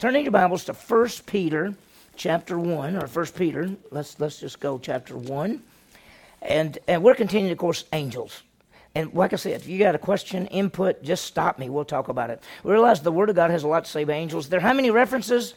[0.00, 1.74] Turning your Bibles to 1 Peter
[2.16, 5.62] chapter 1, or 1 Peter, let's, let's just go chapter 1.
[6.40, 8.42] And, and we're continuing, of course, angels.
[8.94, 11.68] And like I said, if you got a question, input, just stop me.
[11.68, 12.42] We'll talk about it.
[12.64, 14.48] We realize the Word of God has a lot to say about angels.
[14.48, 15.52] There are how many references?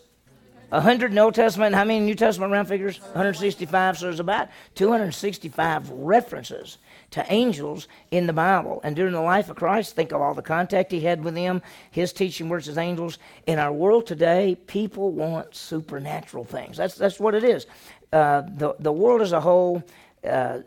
[0.68, 1.74] 100 in Old Testament.
[1.74, 3.00] How many New Testament round figures?
[3.00, 3.98] 165.
[3.98, 6.80] So there's about 265 references
[7.14, 8.82] to angels in the Bible.
[8.84, 11.62] And during the life of Christ, think of all the contact he had with them,
[11.92, 13.20] his teaching words as angels.
[13.46, 16.76] In our world today, people want supernatural things.
[16.76, 17.68] That's, that's what it is.
[18.12, 19.84] Uh, the, the world as a whole
[20.28, 20.60] uh,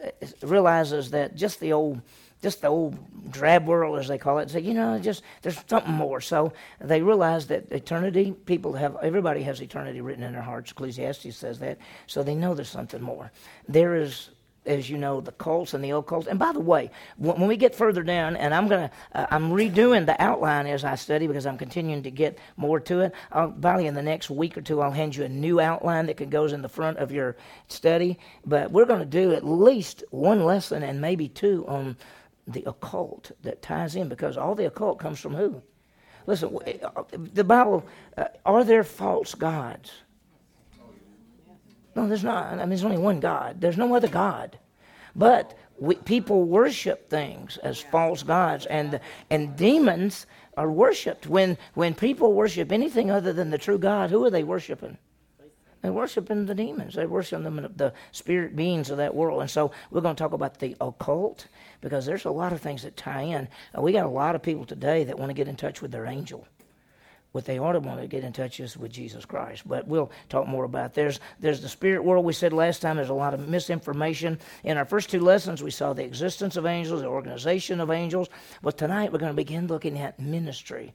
[0.43, 2.01] realizes that just the old
[2.43, 2.97] just the old
[3.33, 6.21] drab world, as they call it, say, you know, just there's something more.
[6.21, 10.71] So they realize that eternity, people have, everybody has eternity written in their hearts.
[10.71, 11.79] Ecclesiastes says that.
[12.07, 13.33] So they know there's something more.
[13.69, 14.31] There is
[14.67, 16.27] as you know, the cults and the occult.
[16.27, 20.07] And by the way, when we get further down, and I'm gonna, uh, I'm redoing
[20.07, 23.15] the outline as I study because I'm continuing to get more to it.
[23.33, 26.17] I'll, probably in the next week or two, I'll hand you a new outline that
[26.17, 27.37] can goes in the front of your
[27.69, 28.19] study.
[28.45, 31.97] But we're going to do at least one lesson and maybe two on
[32.47, 35.63] the occult that ties in because all the occult comes from who?
[36.27, 37.85] Listen, uh, the Bible.
[38.17, 39.93] Uh, are there false gods?
[41.97, 42.53] No, there's not.
[42.53, 43.59] I mean, there's only one God.
[43.59, 44.59] There's no other God.
[45.17, 50.27] But we, people worship things as false gods, and and demons
[50.59, 51.27] are worshipped.
[51.27, 54.99] When when people worship anything other than the true God, who are they worshiping?
[55.81, 56.95] They're worshiping the demons.
[56.95, 59.41] They're worshiping the, the spirit beings of that world.
[59.41, 61.47] And so we're going to talk about the occult
[61.81, 63.47] because there's a lot of things that tie in.
[63.77, 65.93] Uh, we got a lot of people today that want to get in touch with
[65.93, 66.47] their angel
[67.37, 69.69] what they ought to want to get in touch is with Jesus Christ.
[69.69, 70.95] But we'll talk more about.
[70.95, 72.25] There's there's the spirit world.
[72.25, 74.39] We said last time there's a lot of misinformation.
[74.65, 78.31] In our first two lessons, we saw the existence of angels, the organization of angels.
[78.63, 80.95] But tonight we're going to begin looking at ministry.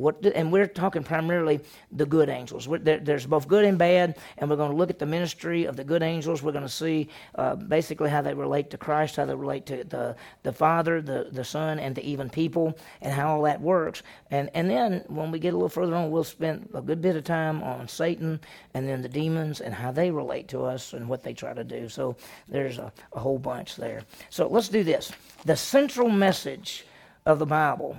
[0.00, 1.60] What, and we're talking primarily
[1.92, 2.66] the good angels.
[2.70, 5.76] There, there's both good and bad, and we're going to look at the ministry of
[5.76, 6.42] the good angels.
[6.42, 9.84] We're going to see uh, basically how they relate to Christ, how they relate to
[9.84, 14.02] the, the Father, the, the Son, and to even people, and how all that works.
[14.30, 17.16] And, and then when we get a little further on, we'll spend a good bit
[17.16, 18.40] of time on Satan
[18.72, 21.64] and then the demons and how they relate to us and what they try to
[21.64, 21.88] do.
[21.90, 22.16] So
[22.48, 24.02] there's a, a whole bunch there.
[24.30, 25.12] So let's do this.
[25.44, 26.86] The central message
[27.26, 27.98] of the Bible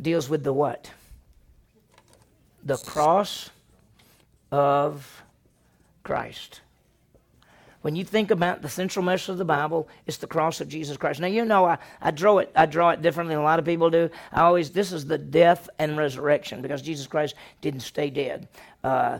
[0.00, 0.90] deals with the what?
[2.64, 3.50] The cross
[4.50, 5.22] of
[6.02, 6.60] Christ.
[7.82, 10.96] When you think about the central message of the Bible, it's the cross of Jesus
[10.96, 11.18] Christ.
[11.18, 13.64] Now you know I, I draw it I draw it differently than a lot of
[13.64, 14.08] people do.
[14.32, 18.46] I always this is the death and resurrection because Jesus Christ didn't stay dead.
[18.84, 19.18] Uh,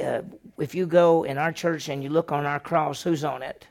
[0.00, 0.22] uh,
[0.58, 3.66] if you go in our church and you look on our cross, who's on it?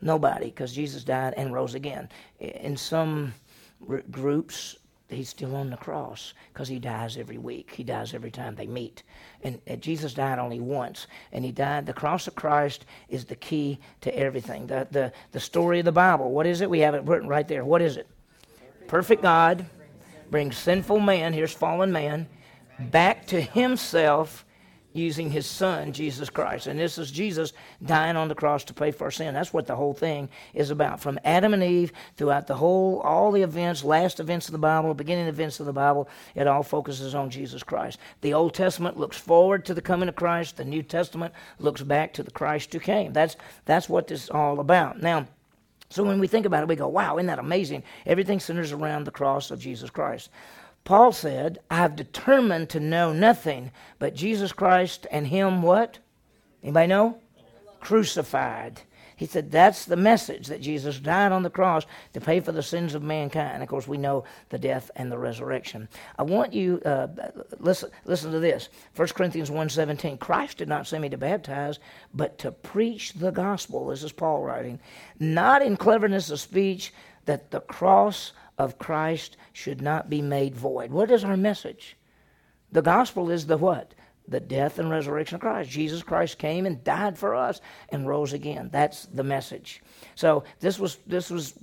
[0.00, 2.08] Nobody, because Jesus died and rose again.
[2.38, 3.34] In some
[3.88, 4.76] r- groups,
[5.16, 7.72] he's still on the cross because he dies every week.
[7.74, 9.02] He dies every time they meet.
[9.42, 11.86] And, and, Jesus died only once, and he died.
[11.86, 14.66] The cross of Christ is the key to everything.
[14.66, 16.68] The, the, the story of the Bible, what is it?
[16.68, 17.64] We have it written right there.
[17.64, 18.06] What is it?
[18.86, 19.64] Perfect God
[20.30, 22.26] brings sinful man, here's fallen man,
[22.78, 24.44] back to himself
[24.92, 26.66] using his son, Jesus Christ.
[26.66, 27.52] And this is Jesus
[27.84, 29.34] dying on the cross to pay for our sin.
[29.34, 31.00] That's what the whole thing is about.
[31.00, 34.92] From Adam and Eve throughout the whole, all the events, last events of the Bible,
[34.94, 37.98] beginning events of the Bible, it all focuses on Jesus Christ.
[38.22, 40.56] The Old Testament looks forward to the coming of Christ.
[40.56, 43.12] The New Testament looks back to the Christ who came.
[43.12, 45.00] That's, that's what this is all about.
[45.02, 45.26] Now,
[45.90, 47.82] so when we think about it, we go, wow, isn't that amazing?
[48.04, 50.28] Everything centers around the cross of Jesus Christ.
[50.88, 55.98] Paul said, I've determined to know nothing but Jesus Christ and Him what?
[56.62, 57.18] Anybody know?
[57.78, 58.80] Crucified.
[59.14, 61.84] He said that's the message that Jesus died on the cross
[62.14, 63.62] to pay for the sins of mankind.
[63.62, 65.90] Of course, we know the death and the resurrection.
[66.18, 67.08] I want you uh,
[67.58, 67.90] listen.
[68.06, 68.70] Listen to this.
[68.96, 71.80] 1 Corinthians 1.17, Christ did not send me to baptize,
[72.14, 73.88] but to preach the gospel.
[73.88, 74.80] This is Paul writing,
[75.20, 76.94] not in cleverness of speech,
[77.26, 80.90] that the cross of Christ should not be made void.
[80.90, 81.96] What is our message?
[82.72, 83.94] The gospel is the what?
[84.26, 85.70] The death and resurrection of Christ.
[85.70, 88.68] Jesus Christ came and died for us and rose again.
[88.70, 89.82] That's the message.
[90.16, 91.54] So this was this was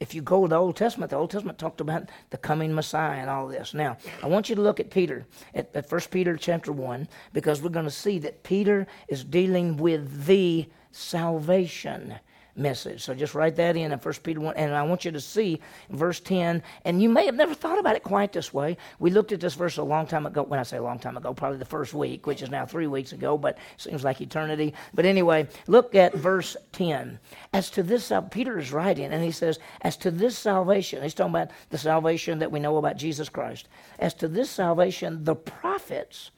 [0.00, 3.20] if you go to the Old Testament, the Old Testament talked about the coming Messiah
[3.20, 3.74] and all this.
[3.74, 5.24] Now, I want you to look at Peter,
[5.54, 9.76] at, at 1 Peter chapter 1, because we're going to see that Peter is dealing
[9.76, 12.16] with the salvation
[12.56, 13.02] message.
[13.02, 14.56] So just write that in in 1 Peter 1.
[14.56, 15.60] And I want you to see
[15.90, 16.62] verse 10.
[16.84, 18.76] And you may have never thought about it quite this way.
[18.98, 20.42] We looked at this verse a long time ago.
[20.42, 22.86] When I say a long time ago, probably the first week, which is now three
[22.86, 24.74] weeks ago, but seems like eternity.
[24.92, 27.18] But anyway, look at verse 10.
[27.52, 31.32] As to this, Peter is writing, and he says, As to this salvation, he's talking
[31.32, 33.68] about the salvation that we know about Jesus Christ.
[33.98, 36.30] As to this salvation, the prophets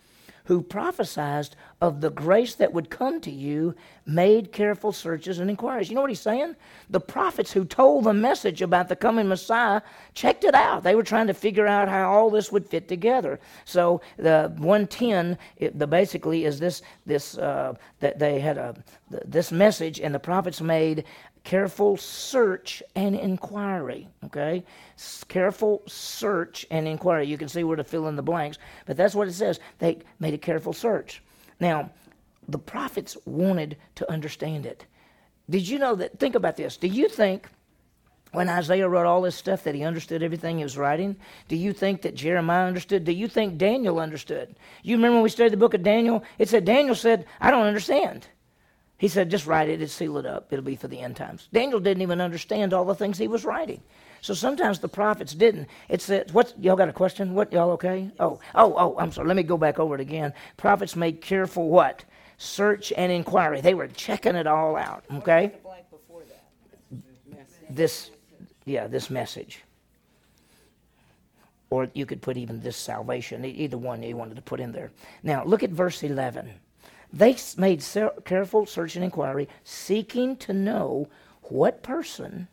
[0.47, 1.49] who prophesied
[1.81, 3.75] of the grace that would come to you
[4.07, 5.89] made careful searches and inquiries.
[5.89, 6.57] You know what he's saying?
[6.89, 9.83] The prophets who told the message about the coming Messiah
[10.15, 10.85] checked it out.
[10.85, 13.41] They were trying to figure out how all this would fit together.
[13.65, 18.75] So the 110, it, the basically is this this uh, that they had a
[19.11, 21.05] this message, and the prophets made
[21.47, 24.09] careful search and inquiry.
[24.25, 24.65] Okay?
[25.29, 27.29] Careful search and inquiry.
[27.29, 29.61] You can see where to fill in the blanks, but that's what it says.
[29.79, 31.23] They made a careful search.
[31.61, 31.91] Now,
[32.49, 34.87] the prophets wanted to understand it.
[35.49, 36.19] Did you know that?
[36.19, 36.77] Think about this.
[36.77, 37.49] Do you think
[38.33, 41.15] when Isaiah wrote all this stuff that he understood everything he was writing?
[41.47, 43.05] Do you think that Jeremiah understood?
[43.05, 44.57] Do you think Daniel understood?
[44.83, 46.25] You remember when we studied the book of Daniel?
[46.39, 48.27] It said Daniel said, I don't understand.
[48.99, 50.53] He said, just write it and seal it up.
[50.53, 51.49] It'll be for the end times.
[51.53, 53.83] Daniel didn't even understand all the things he was writing.
[54.23, 55.69] So sometimes the prophets didn't.
[55.89, 57.35] It said, what, y'all got a question?
[57.35, 58.11] What, y'all okay?
[58.19, 59.29] Oh, oh, oh, I'm sorry.
[59.29, 60.33] Let me go back over it again.
[60.57, 62.05] Prophets made careful what?
[62.39, 63.61] Search and inquiry.
[63.61, 65.53] They were checking it all out, okay?
[67.69, 68.11] This,
[68.65, 69.63] yeah, this message.
[71.69, 74.91] Or you could put even this salvation, either one you wanted to put in there.
[75.23, 76.51] Now, look at verse 11.
[77.17, 77.83] They made
[78.27, 81.09] careful search and inquiry, seeking to know
[81.45, 82.49] what person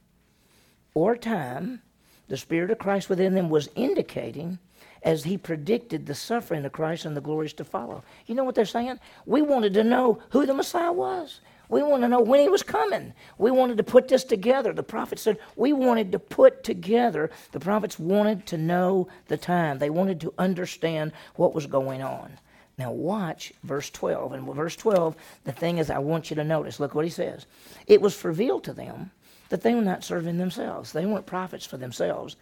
[0.94, 1.81] or time
[2.30, 4.60] the Spirit of Christ within them was indicating
[5.04, 8.06] as he predicted the suffering of Christ and the glories to follow.
[8.25, 9.01] You know what they're saying?
[9.25, 11.42] We wanted to know who the Messiah was.
[11.68, 13.13] We wanted to know when he was coming.
[13.38, 14.71] We wanted to put this together.
[14.71, 17.31] The prophet said we wanted to put together.
[17.51, 19.80] The prophets wanted to know the time.
[19.80, 22.38] They wanted to understand what was going on.
[22.83, 24.33] Now, watch verse 12.
[24.33, 25.15] And verse 12,
[25.45, 26.81] the thing is, I want you to notice.
[26.81, 27.45] Look what he says.
[27.88, 29.12] It was revealed to them
[29.47, 32.35] that they were not serving themselves, they weren't prophets for themselves.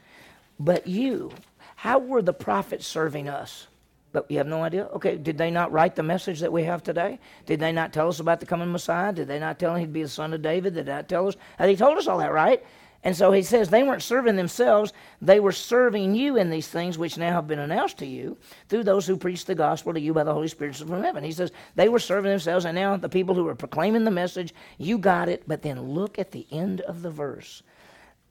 [0.60, 1.32] But you,
[1.76, 3.68] how were the prophets serving us?
[4.14, 4.86] But you have no idea?
[4.96, 7.20] Okay, did they not write the message that we have today?
[7.46, 9.14] Did they not tell us about the coming Messiah?
[9.14, 10.74] Did they not tell him he'd be the son of David?
[10.74, 11.36] Did they not tell us?
[11.60, 12.64] And he told us all that, right?
[13.04, 16.98] And so he says they weren't serving themselves, they were serving you in these things
[16.98, 18.38] which now have been announced to you
[18.70, 21.24] through those who preach the gospel to you by the Holy Spirit from heaven.
[21.24, 24.54] He says they were serving themselves, and now the people who are proclaiming the message,
[24.78, 25.44] you got it.
[25.48, 27.64] But then look at the end of the verse.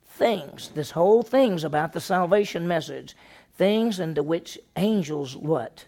[0.06, 3.16] Things, this whole thing's about the salvation message.
[3.56, 5.84] Things into which angels what?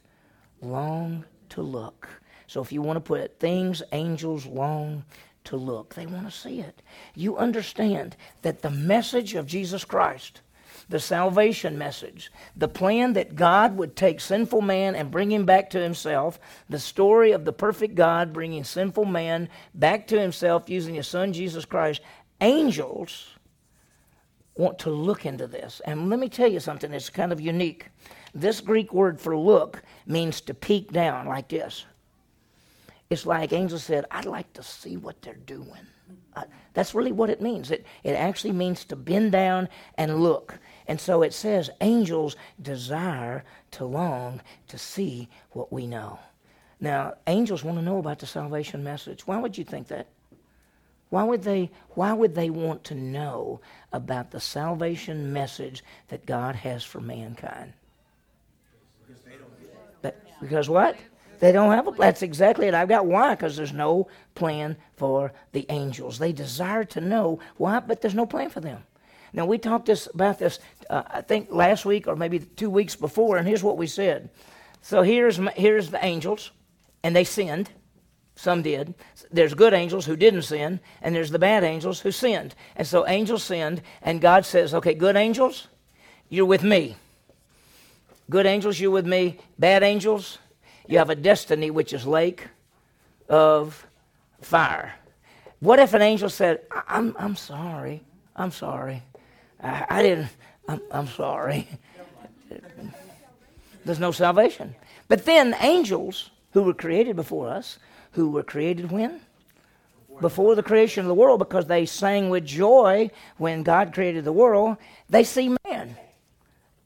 [0.61, 2.09] Long to look.
[2.49, 5.05] So if you want to put it, things angels long
[5.45, 5.95] to look.
[5.95, 6.83] They want to see it.
[7.15, 10.41] You understand that the message of Jesus Christ,
[10.89, 15.71] the salvation message, the plan that God would take sinful man and bring him back
[15.71, 20.95] to himself, the story of the perfect God bringing sinful man back to himself using
[20.95, 22.03] his son Jesus Christ,
[22.41, 23.29] angels
[24.55, 25.81] want to look into this.
[25.87, 27.87] And let me tell you something that's kind of unique.
[28.35, 31.87] This Greek word for look means to peek down like this.
[33.13, 35.87] It's like Angel said, I'd like to see what they're doing.
[36.35, 37.71] Uh, that's really what it means.
[37.71, 39.69] It, it actually means to bend down
[39.99, 40.59] and look.
[40.89, 46.21] And so it says angels desire to long to see what we know.
[46.81, 49.27] Now, angels want to know about the salvation message.
[49.27, 50.07] Why would you think that?
[51.11, 53.61] Why would they why would they want to know
[53.93, 57.75] about the salvation message that God has for mankind?
[59.07, 60.13] Because, they don't know.
[60.41, 60.97] because what?
[61.43, 62.07] They don't have a plan.
[62.07, 62.75] That's exactly it.
[62.75, 64.07] I've got why, because there's no
[64.37, 66.21] plan for the angels.
[66.21, 68.85] They desire to know why, but there's no plan for them.
[69.33, 72.95] Now, we talked this, about this, uh, I think, last week or maybe two weeks
[72.95, 74.31] before, and here's what we said.
[74.83, 76.53] So here's, here's the angels,
[77.03, 77.73] and they sinned.
[78.37, 78.95] Some did.
[79.33, 82.55] There's good angels who didn't sin, and there's the bad angels who sinned.
[82.77, 85.67] And so angels sinned, and God says, okay, good angels,
[86.29, 86.95] you're with me.
[88.31, 89.41] Good angels, you're with me.
[89.59, 90.39] Bad angels,
[90.87, 92.49] you have a destiny which is lake
[93.29, 93.87] of
[94.41, 94.95] fire.
[95.61, 98.03] What if an angel said, I'm, I'm sorry,
[98.35, 99.03] I'm sorry.
[99.63, 100.29] I, I didn't,
[100.69, 101.69] I'm, I'm sorry.
[103.85, 104.75] There's no salvation.
[105.09, 107.79] But then angels who were created before us,
[108.13, 109.21] who were created when?
[110.21, 114.33] Before the creation of the world, because they sang with joy when God created the
[114.33, 114.77] world,
[115.09, 115.57] they see.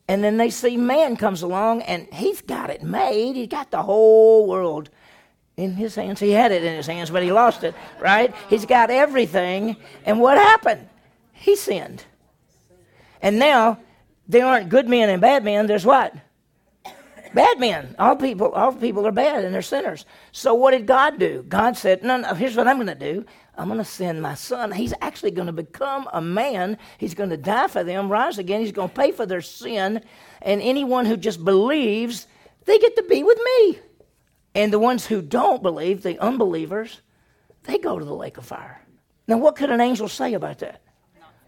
[0.09, 3.37] And then they see man comes along and he's got it made.
[3.37, 4.89] He's got the whole world
[5.57, 6.21] in his hands.
[6.21, 8.35] He had it in his hands, but he lost it, right?
[8.49, 9.77] He's got everything.
[10.05, 10.89] And what happened?
[11.33, 12.05] He sinned.
[13.21, 13.79] And now
[14.29, 15.67] there aren't good men and bad men.
[15.67, 16.15] There's what?
[17.37, 17.95] Bad men.
[17.99, 20.07] All people, all people are bad and they're sinners.
[20.33, 21.45] So what did God do?
[21.47, 23.27] God said, No, no, here's what I'm going to do.
[23.59, 24.73] I'm going to send my son.
[24.73, 26.79] He's actually going to become a man.
[26.97, 28.61] He's going to die for them, rise again.
[28.63, 30.01] He's going to pay for their sin.
[30.41, 32.27] And anyone who just believes,
[32.65, 33.81] they get to be with me.
[34.55, 37.03] And the ones who don't believe, the unbelievers,
[37.65, 38.81] they go to the lake of fire.
[39.29, 40.81] Now, what could an angel say about that?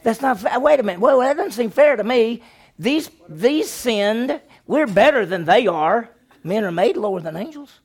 [0.03, 0.61] That's not fair.
[0.61, 1.01] Wait a minute.
[1.01, 2.43] Well, that doesn't seem fair to me.
[2.79, 4.39] These, these sinned.
[4.69, 6.11] We're better than they are.
[6.45, 7.81] Men are made lower than angels.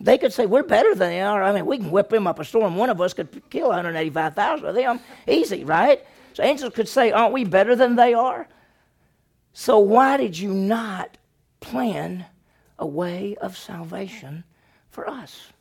[0.00, 1.42] They could say, We're better than they are.
[1.42, 2.76] I mean, we can whip them up a storm.
[2.76, 5.00] One of us could kill 185,000 of them.
[5.28, 6.00] Easy, right?
[6.32, 8.48] So angels could say, Aren't we better than they are?
[9.52, 11.18] So why did you not
[11.60, 12.24] plan
[12.78, 14.44] a way of salvation
[14.90, 15.52] for us?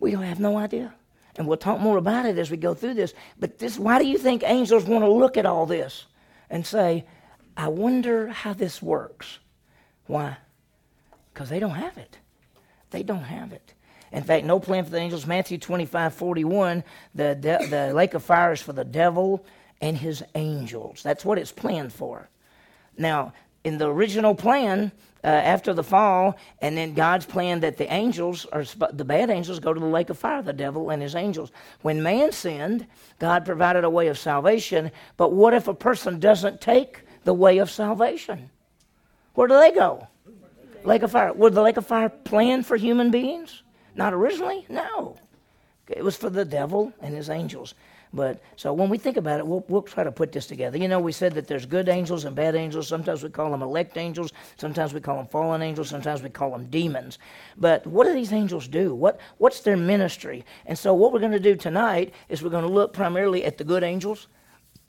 [0.00, 0.92] We don't have no idea.
[1.36, 3.14] And we'll talk more about it as we go through this.
[3.38, 6.06] But this why do you think angels want to look at all this
[6.50, 7.06] and say,
[7.56, 9.38] I wonder how this works?
[10.10, 10.36] Why?
[11.32, 12.18] Because they don't have it.
[12.90, 13.74] They don't have it.
[14.10, 15.24] In fact, no plan for the angels.
[15.24, 16.82] Matthew 25, 41,
[17.14, 19.46] the, de- the lake of fire is for the devil
[19.80, 21.04] and his angels.
[21.04, 22.28] That's what it's planned for.
[22.98, 24.90] Now, in the original plan,
[25.22, 29.60] uh, after the fall, and then God's plan that the angels, or the bad angels,
[29.60, 31.52] go to the lake of fire, the devil and his angels.
[31.82, 32.84] When man sinned,
[33.20, 37.58] God provided a way of salvation, but what if a person doesn't take the way
[37.58, 38.50] of salvation?
[39.34, 40.06] Where do they go?
[40.84, 41.32] Lake of fire.
[41.32, 43.62] Was the lake of fire planned for human beings?
[43.94, 44.66] Not originally?
[44.68, 45.16] No.
[45.88, 47.74] It was for the devil and his angels.
[48.12, 50.76] But so when we think about it, we'll, we'll try to put this together.
[50.76, 52.88] You know, we said that there's good angels and bad angels.
[52.88, 54.32] Sometimes we call them elect angels.
[54.56, 55.88] Sometimes we call them fallen angels.
[55.88, 57.18] Sometimes we call them demons.
[57.56, 58.94] But what do these angels do?
[58.94, 60.44] What what's their ministry?
[60.66, 63.58] And so what we're going to do tonight is we're going to look primarily at
[63.58, 64.26] the good angels.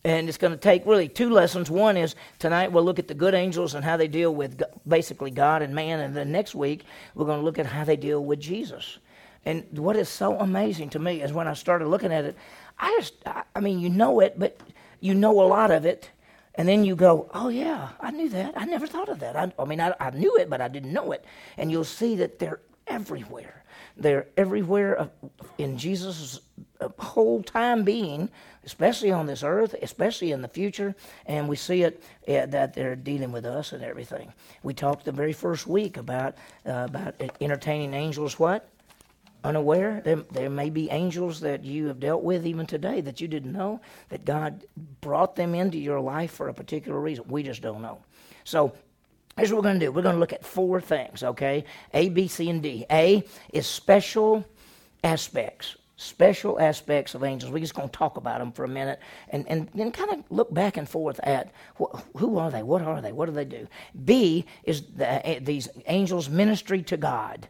[0.04, 1.70] And it's going to take really two lessons.
[1.70, 5.30] One is tonight we'll look at the good angels and how they deal with basically
[5.30, 6.00] God and man.
[6.00, 8.98] And then next week we're going to look at how they deal with Jesus.
[9.46, 12.36] And what is so amazing to me is when I started looking at it,
[12.80, 13.14] I just,
[13.56, 14.58] I mean, you know it, but
[15.00, 16.10] you know a lot of it.
[16.56, 18.54] And then you go, oh, yeah, I knew that.
[18.58, 19.36] I never thought of that.
[19.36, 21.24] I, I mean, I, I, knew it, but I didn't know it.
[21.58, 23.64] And you'll see that they're everywhere.
[23.96, 25.10] They're everywhere
[25.58, 26.42] in Jesus'
[27.00, 28.30] whole time being,
[28.66, 30.96] especially on this earth, especially in the future.
[31.26, 34.34] And we see it uh, that they're dealing with us and everything.
[34.64, 36.36] We talked the very first week about,
[36.66, 38.68] uh, about entertaining angels, what?
[39.44, 40.02] unaware.
[40.04, 43.52] There, there may be angels that you have dealt with even today that you didn't
[43.52, 44.66] know, that God
[45.02, 47.26] brought them into your life for a particular reason.
[47.28, 48.00] We just don't know.
[48.44, 48.74] So
[49.38, 51.66] here's what we're going to do we're going to look at four things, okay?
[51.94, 52.86] A, B, C, and D.
[52.92, 54.46] A is special
[55.04, 55.76] aspects.
[56.02, 57.52] Special aspects of angels.
[57.52, 60.24] We're just going to talk about them for a minute and, and then kind of
[60.32, 62.64] look back and forth at wh- who are they?
[62.64, 63.12] What are they?
[63.12, 63.68] What do they do?
[64.04, 67.48] B is the, eh, these angels' ministry to God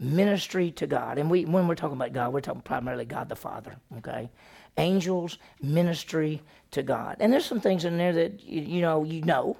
[0.00, 1.18] ministry to God.
[1.18, 4.30] And we, when we're talking about God, we're talking primarily God the Father, okay?
[4.78, 6.40] Angels, ministry
[6.70, 7.18] to God.
[7.20, 9.58] And there's some things in there that, you, you know, you know.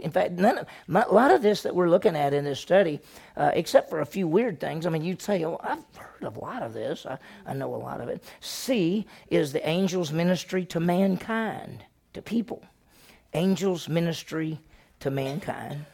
[0.00, 3.00] In fact, none a lot of this that we're looking at in this study,
[3.36, 6.36] uh, except for a few weird things, I mean, you'd say, oh, I've heard of
[6.36, 7.04] a lot of this.
[7.04, 8.24] I, I know a lot of it.
[8.40, 12.62] C is the angel's ministry to mankind, to people.
[13.34, 14.58] Angel's ministry
[15.00, 15.84] to mankind.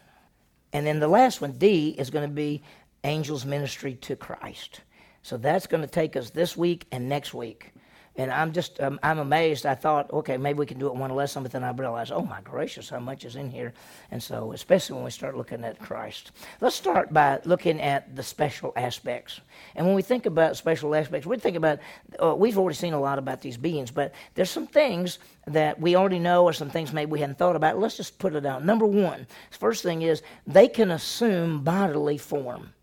[0.73, 2.63] And then the last one, D, is going to be
[3.03, 4.83] angels' ministry to Christ.
[5.23, 7.73] So that's going to take us this week and next week.
[8.17, 9.65] And I'm just, um, I'm amazed.
[9.65, 12.23] I thought, okay, maybe we can do it one lesson, but then I realized, oh
[12.23, 13.73] my gracious, how much is in here.
[14.11, 16.33] And so, especially when we start looking at Christ.
[16.61, 19.41] Let's start by looking at the special aspects.
[19.75, 21.79] And when we think about special aspects, we think about,
[22.23, 25.97] uh, we've already seen a lot about these beings, but there's some things that we
[25.97, 27.79] already know or some things maybe we hadn't thought about.
[27.79, 28.65] Let's just put it out.
[28.65, 32.75] Number one, first thing is they can assume bodily form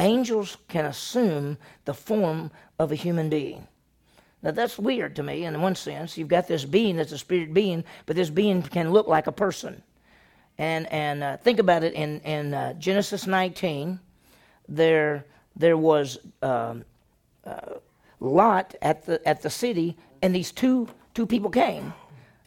[0.00, 3.68] angels can assume the form of a human being.
[4.42, 6.16] Now that's weird to me in one sense.
[6.16, 9.32] You've got this being that's a spirit being, but this being can look like a
[9.32, 9.82] person.
[10.58, 13.98] And and uh, think about it in in uh, Genesis 19,
[14.68, 15.24] there
[15.56, 16.84] there was um,
[17.44, 17.74] uh,
[18.20, 21.92] Lot at the at the city, and these two two people came,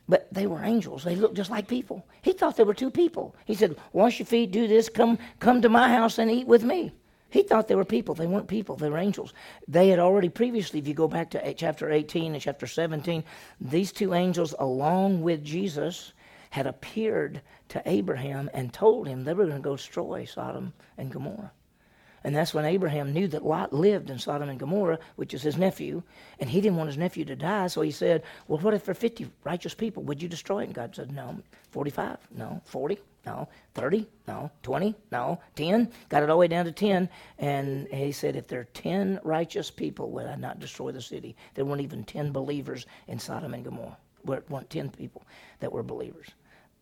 [0.08, 1.04] but they were angels.
[1.04, 2.06] They looked just like people.
[2.22, 3.36] He thought they were two people.
[3.46, 6.64] He said, "Wash your feet, do this, come come to my house and eat with
[6.64, 6.92] me."
[7.34, 8.14] He thought they were people.
[8.14, 9.34] They weren't people, they were angels.
[9.68, 13.24] They had already previously, if you go back to chapter 18 and chapter 17,
[13.60, 16.14] these two angels, along with Jesus,
[16.52, 21.12] had appeared to Abraham and told him they were going to go destroy Sodom and
[21.12, 21.52] Gomorrah.
[22.24, 25.58] And that's when Abraham knew that Lot lived in Sodom and Gomorrah, which is his
[25.58, 26.04] nephew,
[26.40, 28.94] and he didn't want his nephew to die, so he said, Well, what if for
[28.94, 30.66] 50 righteous people, would you destroy it?
[30.66, 31.40] And God said, No.
[31.72, 32.20] 45?
[32.38, 32.62] No.
[32.66, 33.00] 40?
[33.26, 33.48] No.
[33.74, 34.08] 30?
[34.28, 34.52] No.
[34.64, 34.96] 20?
[35.12, 35.40] No.
[35.56, 35.92] 10?
[36.10, 37.10] Got it all the way down to 10.
[37.40, 41.36] And he said, if there are 10 righteous people, would I not destroy the city?
[41.54, 43.98] There weren't even 10 believers in Sodom and Gomorrah.
[44.26, 45.26] There weren't 10 people
[45.60, 46.30] that were believers.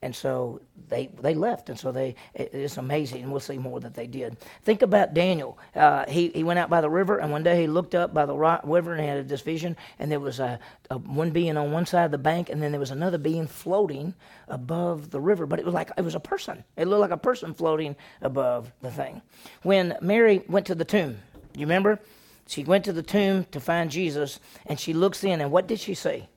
[0.01, 3.23] And so they they left, and so they it, it's amazing.
[3.23, 4.37] And We'll see more that they did.
[4.63, 5.57] Think about Daniel.
[5.75, 8.25] Uh, he he went out by the river, and one day he looked up by
[8.25, 11.85] the river and had this vision, and there was a, a one being on one
[11.85, 14.13] side of the bank, and then there was another being floating
[14.47, 15.45] above the river.
[15.45, 16.63] But it was like it was a person.
[16.77, 19.21] It looked like a person floating above the thing.
[19.61, 21.19] When Mary went to the tomb,
[21.55, 21.99] you remember?
[22.47, 25.79] She went to the tomb to find Jesus, and she looks in, and what did
[25.79, 26.27] she see?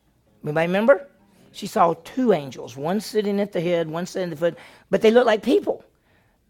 [0.45, 1.09] Anybody remember?
[1.55, 4.59] She saw two angels, one sitting at the head, one sitting at the foot,
[4.91, 5.85] but they looked like people.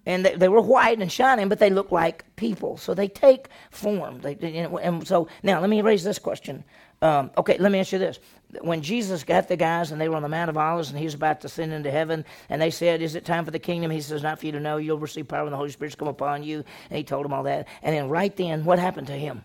[0.07, 2.77] And they, they were white and shining, but they looked like people.
[2.77, 4.21] So they take form.
[4.21, 6.63] They, and so now let me raise this question.
[7.01, 8.19] Um, okay, let me ask you this.
[8.61, 11.05] When Jesus got the guys and they were on the Mount of Olives and he
[11.05, 13.91] was about to ascend into heaven, and they said, Is it time for the kingdom?
[13.91, 14.77] He says, Not for you to know.
[14.77, 16.65] You'll receive power when the Holy Spirit's come upon you.
[16.91, 17.67] And he told them all that.
[17.83, 19.45] And then right then, what happened to him?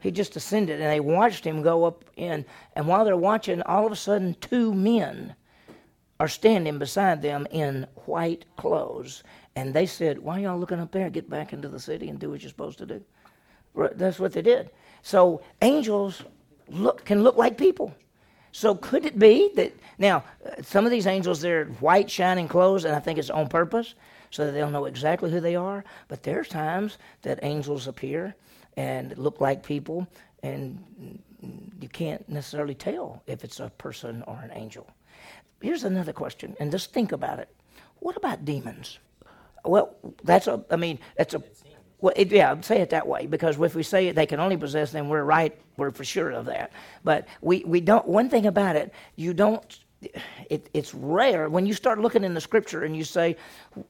[0.00, 2.44] He just ascended, and they watched him go up in.
[2.74, 5.34] And while they're watching, all of a sudden, two men
[6.20, 9.22] are standing beside them in white clothes.
[9.54, 11.10] And they said, Why y'all looking up there?
[11.10, 13.02] Get back into the city and do what you're supposed to do.
[13.94, 14.70] That's what they did.
[15.02, 16.22] So angels
[16.68, 17.94] look can look like people.
[18.52, 20.24] So could it be that now
[20.62, 23.94] some of these angels they're white shining clothes, and I think it's on purpose
[24.30, 25.84] so that they'll know exactly who they are.
[26.08, 28.34] But there's times that angels appear
[28.76, 30.06] and look like people,
[30.42, 30.82] and
[31.80, 34.86] you can't necessarily tell if it's a person or an angel.
[35.60, 37.48] Here's another question, and just think about it.
[38.00, 38.98] What about demons?
[39.64, 41.42] Well, that's a, I mean, that's a,
[42.00, 44.92] well, it, yeah, say it that way because if we say they can only possess,
[44.92, 46.72] then we're right, we're for sure of that.
[47.04, 51.74] But we, we don't, one thing about it, you don't it, it's rare when you
[51.74, 53.36] start looking in the scripture and you say,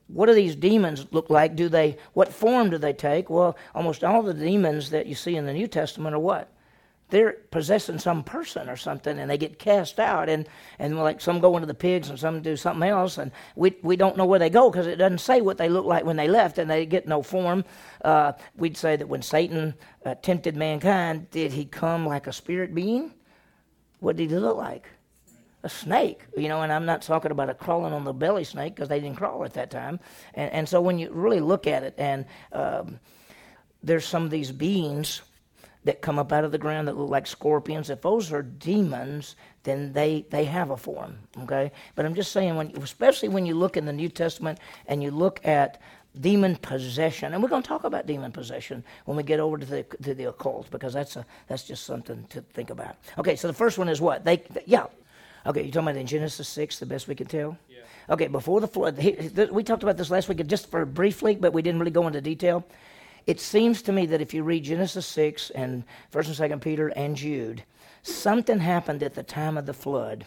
[0.06, 1.56] what do these demons look like?
[1.56, 3.28] Do they, what form do they take?
[3.28, 6.52] Well, almost all the demons that you see in the New Testament are what?
[7.08, 10.48] They're possessing some person or something and they get cast out and,
[10.80, 13.94] and like some go into the pigs and some do something else and we, we
[13.94, 16.26] don't know where they go because it doesn't say what they look like when they
[16.26, 17.64] left and they get no form.
[18.04, 22.74] Uh, we'd say that when Satan uh, tempted mankind, did he come like a spirit
[22.74, 23.12] being?
[24.00, 24.88] What did he look like?
[25.66, 28.76] A snake, you know, and I'm not talking about a crawling on the belly snake
[28.76, 29.98] because they didn't crawl at that time.
[30.34, 33.00] And, and so when you really look at it, and um,
[33.82, 35.22] there's some of these beings
[35.84, 37.90] that come up out of the ground that look like scorpions.
[37.90, 41.70] If those are demons, then they, they have a form, okay?
[41.96, 45.10] But I'm just saying, when, especially when you look in the New Testament and you
[45.10, 45.80] look at
[46.20, 49.66] demon possession, and we're going to talk about demon possession when we get over to
[49.66, 52.96] the to the occult because that's a that's just something to think about.
[53.18, 54.86] Okay, so the first one is what they, yeah
[55.46, 57.56] Okay, you're talking about in Genesis 6, the best we can tell?
[57.70, 57.78] Yeah.
[58.10, 58.98] Okay, before the flood,
[59.52, 62.20] we talked about this last week just for briefly, but we didn't really go into
[62.20, 62.64] detail.
[63.26, 66.88] It seems to me that if you read Genesis 6 and 1st and 2nd Peter
[66.88, 67.62] and Jude,
[68.02, 70.26] something happened at the time of the flood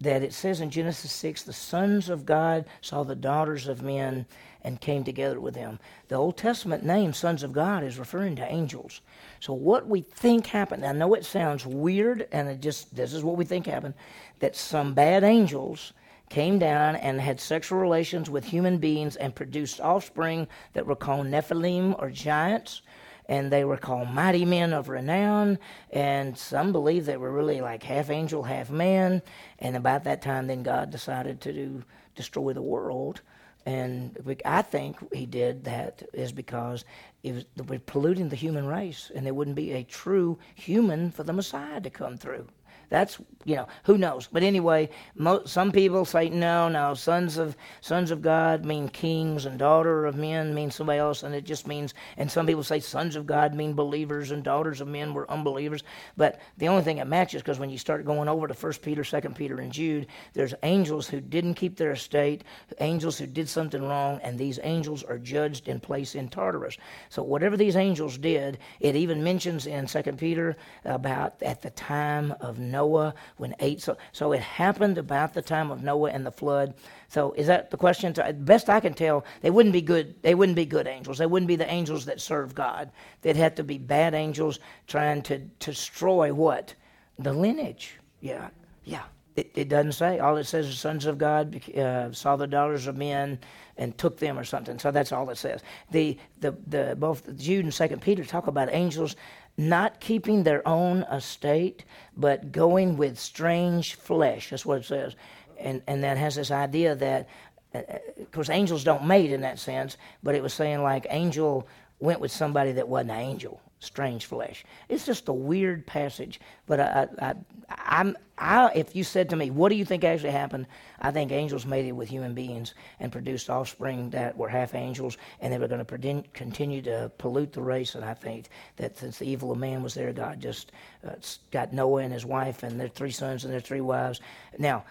[0.00, 4.26] that it says in Genesis 6 the sons of God saw the daughters of men
[4.62, 5.78] and came together with them.
[6.08, 9.00] The Old Testament name, sons of God, is referring to angels.
[9.40, 13.24] So, what we think happened, I know it sounds weird, and it just, this is
[13.24, 13.94] what we think happened
[14.40, 15.92] that some bad angels
[16.30, 21.26] came down and had sexual relations with human beings and produced offspring that were called
[21.26, 22.82] Nephilim or giants.
[23.28, 25.58] And they were called mighty men of renown.
[25.90, 29.22] And some believe they were really like half angel, half man.
[29.58, 31.84] And about that time, then God decided to do,
[32.16, 33.20] destroy the world.
[33.66, 36.84] And I think he did that is because
[37.22, 41.22] it was, we're polluting the human race, and there wouldn't be a true human for
[41.22, 42.46] the Messiah to come through.
[42.90, 44.28] That's you know who knows.
[44.30, 46.92] But anyway, mo- some people say no, no.
[46.94, 51.32] Sons of sons of God mean kings, and daughter of men mean somebody else, and
[51.32, 51.94] it just means.
[52.16, 55.84] And some people say sons of God mean believers, and daughters of men were unbelievers.
[56.16, 59.04] But the only thing that matches because when you start going over to First Peter,
[59.04, 62.42] Second Peter, and Jude, there's angels who didn't keep their estate,
[62.80, 66.76] angels who did something wrong, and these angels are judged in place in Tartarus.
[67.08, 72.34] So whatever these angels did, it even mentions in Second Peter about at the time
[72.40, 73.80] of Noah Noah when eight.
[73.80, 76.74] So, so it happened about the time of Noah and the flood.
[77.08, 78.12] So is that the question?
[78.14, 80.14] To, best I can tell, they wouldn't be good.
[80.22, 81.18] They wouldn't be good angels.
[81.18, 82.90] They wouldn't be the angels that serve God.
[83.22, 86.74] They'd have to be bad angels trying to, to destroy what
[87.18, 87.98] the lineage.
[88.20, 88.48] Yeah,
[88.84, 89.04] yeah.
[89.36, 90.18] It, it, doesn't say.
[90.18, 93.38] All it says is sons of God uh, saw the daughters of men
[93.76, 94.78] and took them or something.
[94.78, 95.62] So that's all it says.
[95.90, 99.16] The the the both Jude and Second Peter talk about angels
[99.60, 101.84] not keeping their own estate,
[102.16, 104.50] but going with strange flesh.
[104.50, 105.14] That's what it says.
[105.58, 107.28] And, and that has this idea that,
[107.74, 111.06] uh, uh, of course, angels don't mate in that sense, but it was saying like
[111.10, 111.68] angel
[111.98, 113.60] went with somebody that wasn't an angel.
[113.80, 114.64] Strange flesh.
[114.88, 116.38] It's just a weird passage.
[116.66, 117.34] But I, I,
[117.70, 120.66] I'm, I, if you said to me, what do you think actually happened?
[121.00, 125.52] I think angels mated with human beings and produced offspring that were half angels, and
[125.52, 127.94] they were going to continue to pollute the race.
[127.94, 130.72] And I think that since the evil of man was there, God just
[131.06, 131.12] uh,
[131.50, 134.20] got Noah and his wife and their three sons and their three wives.
[134.58, 134.84] Now,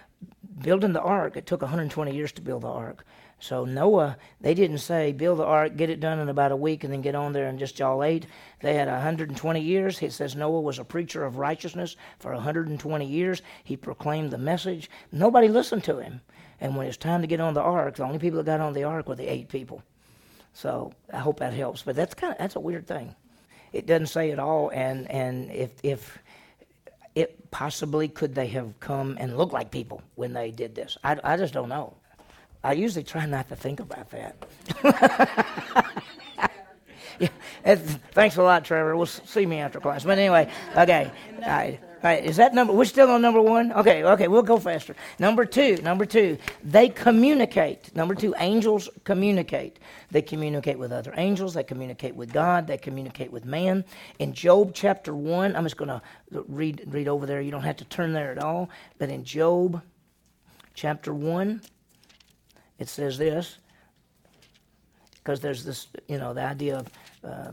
[0.62, 3.06] building the ark, it took 120 years to build the ark.
[3.40, 6.84] So Noah, they didn't say build the ark, get it done in about a week,
[6.84, 8.28] and then get on there and just y'all ate.
[8.62, 10.02] They had 120 years.
[10.02, 13.42] It says Noah was a preacher of righteousness for 120 years.
[13.64, 14.90] He proclaimed the message.
[15.12, 16.22] Nobody listened to him.
[16.60, 18.74] And when it's time to get on the ark, the only people that got on
[18.74, 19.84] the ark were the eight people.
[20.54, 21.82] So I hope that helps.
[21.82, 23.16] But that's kind of that's a weird thing.
[23.72, 24.70] It doesn't say it all.
[24.70, 26.18] And and if if
[27.20, 30.98] it possibly could they have come and looked like people when they did this?
[31.04, 31.94] I, I just don't know.
[32.64, 34.36] I usually try not to think about that.
[37.20, 37.30] yeah,
[38.12, 38.96] thanks a lot, Trevor.
[38.96, 40.04] We'll see me after class.
[40.04, 41.12] But anyway, okay.
[41.42, 41.80] All right.
[42.02, 42.72] All right, is that number?
[42.72, 43.74] We're still on number one?
[43.74, 44.96] Okay, okay, we'll go faster.
[45.20, 47.94] Number two, number two, they communicate.
[47.94, 49.80] Number two, angels communicate.
[50.10, 53.84] They communicate with other angels, they communicate with God, they communicate with man.
[54.18, 56.02] In Job chapter one, I'm just going to
[56.48, 57.42] read, read over there.
[57.42, 58.70] You don't have to turn there at all.
[58.98, 59.82] But in Job
[60.76, 61.62] chapter one,
[62.78, 63.58] it says this
[65.16, 66.88] because there's this, you know, the idea of
[67.26, 67.52] uh,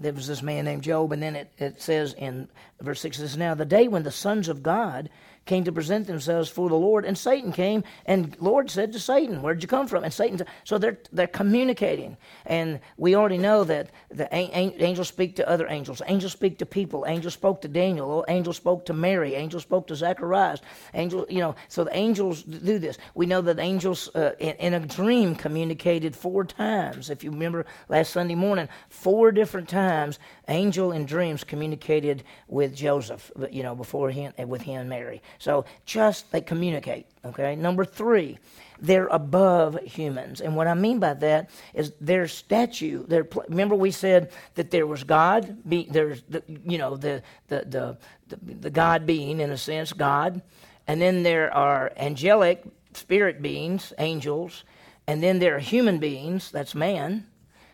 [0.00, 2.48] there was this man named Job, and then it, it says in
[2.80, 5.10] verse 6 it says, Now the day when the sons of God
[5.46, 9.42] came to present themselves for the Lord, and Satan came, and Lord said to Satan,
[9.42, 13.90] "Where'd you come from?" And Satan, so they're they're communicating, and we already know that
[14.10, 18.56] the angels speak to other angels, angels speak to people, angels spoke to Daniel, angels
[18.56, 20.60] spoke to Mary, angels spoke to Zacharias,
[20.94, 22.98] angels, you know, so the angels do this.
[23.14, 27.10] We know that angels uh, in, in a dream communicated four times.
[27.10, 33.30] If you remember last Sunday morning, four different times, angel in dreams communicated with Joseph,
[33.50, 35.22] you know, before him with him and Mary.
[35.38, 37.06] So just they communicate.
[37.24, 37.56] Okay.
[37.56, 38.38] Number three,
[38.80, 43.06] they're above humans, and what I mean by that is their statue.
[43.06, 45.68] Their remember we said that there was God.
[45.68, 49.92] Be, there's the, you know the, the the the the God being in a sense
[49.92, 50.40] God,
[50.86, 52.64] and then there are angelic
[52.94, 54.64] spirit beings, angels,
[55.06, 56.50] and then there are human beings.
[56.50, 57.26] That's man,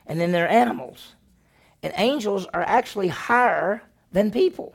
[0.06, 1.14] and then there are animals.
[1.84, 4.74] And angels are actually higher than people.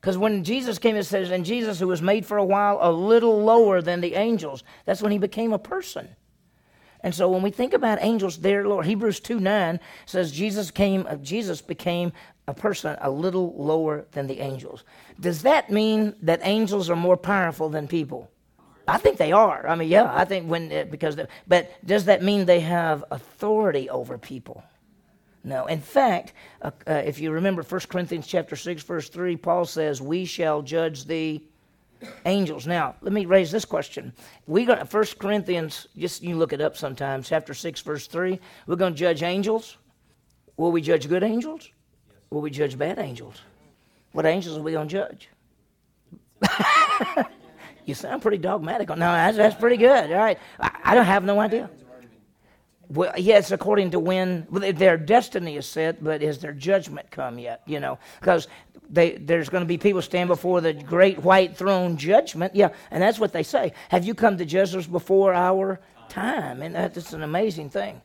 [0.00, 2.92] Because when Jesus came, it says, and Jesus, who was made for a while a
[2.92, 6.08] little lower than the angels, that's when he became a person.
[7.00, 11.06] And so when we think about angels, there, Lord, Hebrews 2 9 says Jesus came,
[11.08, 12.12] uh, Jesus became
[12.46, 14.84] a person a little lower than the angels.
[15.20, 18.30] Does that mean that angels are more powerful than people?
[18.86, 19.68] I think they are.
[19.68, 23.90] I mean, yeah, I think when, uh, because, but does that mean they have authority
[23.90, 24.62] over people?
[25.44, 25.66] No.
[25.66, 30.00] In fact, uh, uh, if you remember 1 Corinthians chapter 6 verse 3, Paul says,
[30.02, 31.42] "We shall judge the
[32.26, 34.12] angels." Now, let me raise this question.
[34.46, 38.76] We got 1 Corinthians, just you look it up sometimes, chapter 6 verse 3, we're
[38.76, 39.76] going to judge angels.
[40.56, 41.70] Will we judge good angels?
[42.30, 43.40] Will we judge bad angels?
[44.12, 45.28] What angels are we going to judge?
[47.84, 48.88] you sound pretty dogmatic.
[48.88, 50.10] No, that's, that's pretty good.
[50.12, 50.38] All right.
[50.60, 51.70] I, I don't have no idea.
[52.90, 57.60] Well, yes, according to when their destiny is set, but is their judgment come yet?
[57.66, 58.48] You know, because
[58.88, 62.54] there's going to be people stand before the great white throne judgment.
[62.54, 63.74] Yeah, and that's what they say.
[63.90, 66.62] Have you come to judge us before our time?
[66.62, 68.00] And that's an amazing thing,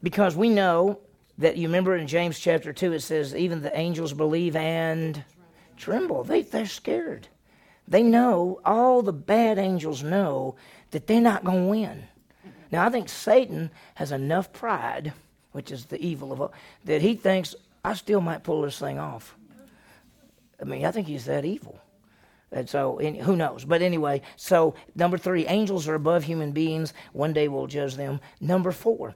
[0.00, 1.00] because we know
[1.38, 5.24] that you remember in James chapter two it says even the angels believe and
[5.76, 6.22] tremble.
[6.22, 7.26] They they're scared.
[7.88, 10.54] They know all the bad angels know
[10.92, 12.04] that they're not going to win.
[12.70, 15.12] Now, I think Satan has enough pride,
[15.52, 16.50] which is the evil of
[16.84, 17.54] that he thinks
[17.84, 19.34] I still might pull this thing off.
[20.60, 21.80] I mean, I think he's that evil.
[22.50, 23.64] And so, who knows?
[23.64, 26.94] But anyway, so number three, angels are above human beings.
[27.12, 28.20] One day we'll judge them.
[28.40, 29.14] Number four,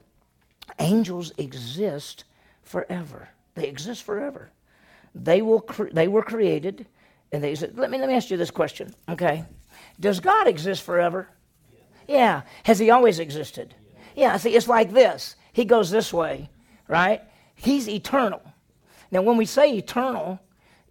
[0.78, 2.24] angels exist
[2.62, 3.28] forever.
[3.54, 4.50] They exist forever.
[5.14, 5.60] They will.
[5.60, 6.86] Cre- they were created,
[7.32, 7.54] and they.
[7.54, 8.94] Let me let me ask you this question.
[9.08, 9.44] Okay,
[9.98, 11.28] does God exist forever?
[12.12, 12.42] Yeah.
[12.64, 13.74] Has he always existed?
[14.14, 14.36] Yeah.
[14.36, 15.36] See, it's like this.
[15.52, 16.50] He goes this way,
[16.86, 17.22] right?
[17.54, 18.42] He's eternal.
[19.10, 20.38] Now, when we say eternal,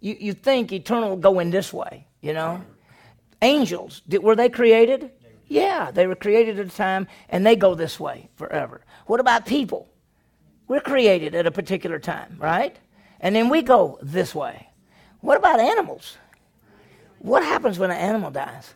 [0.00, 2.64] you, you think eternal going this way, you know?
[3.40, 5.10] Angels, did, were they created?
[5.46, 8.80] Yeah, they were created at a time and they go this way forever.
[9.06, 9.88] What about people?
[10.66, 12.76] We're created at a particular time, right?
[13.20, 14.68] And then we go this way.
[15.20, 16.16] What about animals?
[17.18, 18.74] What happens when an animal dies?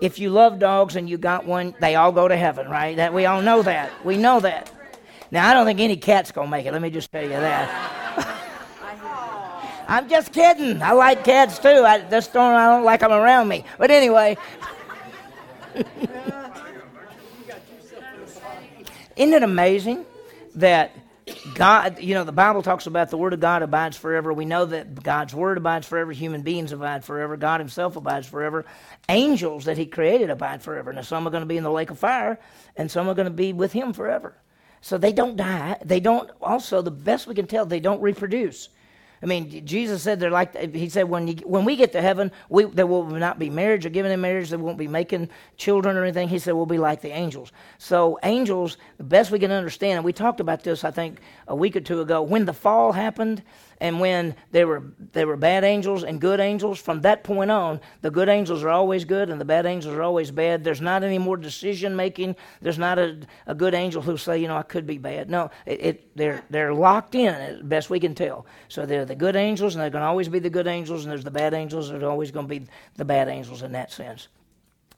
[0.00, 2.96] If you love dogs and you got one, they all go to heaven, right?
[2.96, 3.90] That we all know that.
[4.04, 4.70] We know that.
[5.30, 6.72] Now, I don't think any cat's going to make it.
[6.72, 8.32] Let me just tell you that.
[9.88, 10.82] I'm just kidding.
[10.82, 11.68] I like cats too.
[11.68, 13.64] I just don't, I don't like them around me.
[13.78, 14.36] But anyway.
[19.16, 20.04] Isn't it amazing
[20.56, 20.92] that
[21.56, 24.30] God, you know, the Bible talks about the Word of God abides forever.
[24.30, 26.12] We know that God's Word abides forever.
[26.12, 27.38] Human beings abide forever.
[27.38, 28.66] God Himself abides forever.
[29.08, 30.92] Angels that He created abide forever.
[30.92, 32.38] Now, some are going to be in the lake of fire,
[32.76, 34.36] and some are going to be with Him forever.
[34.82, 35.78] So they don't die.
[35.82, 38.68] They don't, also, the best we can tell, they don't reproduce.
[39.26, 42.30] I mean, Jesus said they're like, he said, when, you, when we get to heaven,
[42.48, 44.50] we, there will not be marriage or giving in marriage.
[44.50, 46.28] They won't be making children or anything.
[46.28, 47.50] He said, we'll be like the angels.
[47.78, 51.56] So, angels, the best we can understand, and we talked about this, I think, a
[51.56, 53.42] week or two ago, when the fall happened,
[53.80, 57.80] and when there were there were bad angels and good angels, from that point on,
[58.02, 60.64] the good angels are always good and the bad angels are always bad.
[60.64, 62.36] There's not any more decision making.
[62.62, 65.28] There's not a, a good angel who say, you know, I could be bad.
[65.28, 68.46] No, it, it they're they're locked in as best we can tell.
[68.68, 71.12] So they're the good angels and they're going to always be the good angels, and
[71.12, 71.90] there's the bad angels.
[71.90, 74.28] There's always going to be the bad angels in that sense.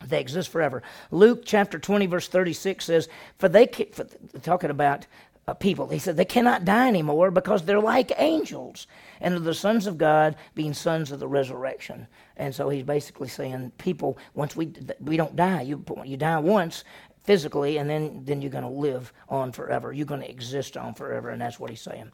[0.07, 0.83] They exist forever.
[1.11, 4.05] Luke chapter 20, verse 36 says, For they, for,
[4.43, 5.07] talking about
[5.49, 5.89] Uh, people.
[5.89, 8.87] He said they cannot die anymore because they're like angels
[9.19, 12.07] and are the sons of God being sons of the resurrection.
[12.37, 16.85] And so he's basically saying people once we we don't die, you you die once
[17.25, 19.91] physically and then then you're going to live on forever.
[19.91, 22.13] You're going to exist on forever and that's what he's saying.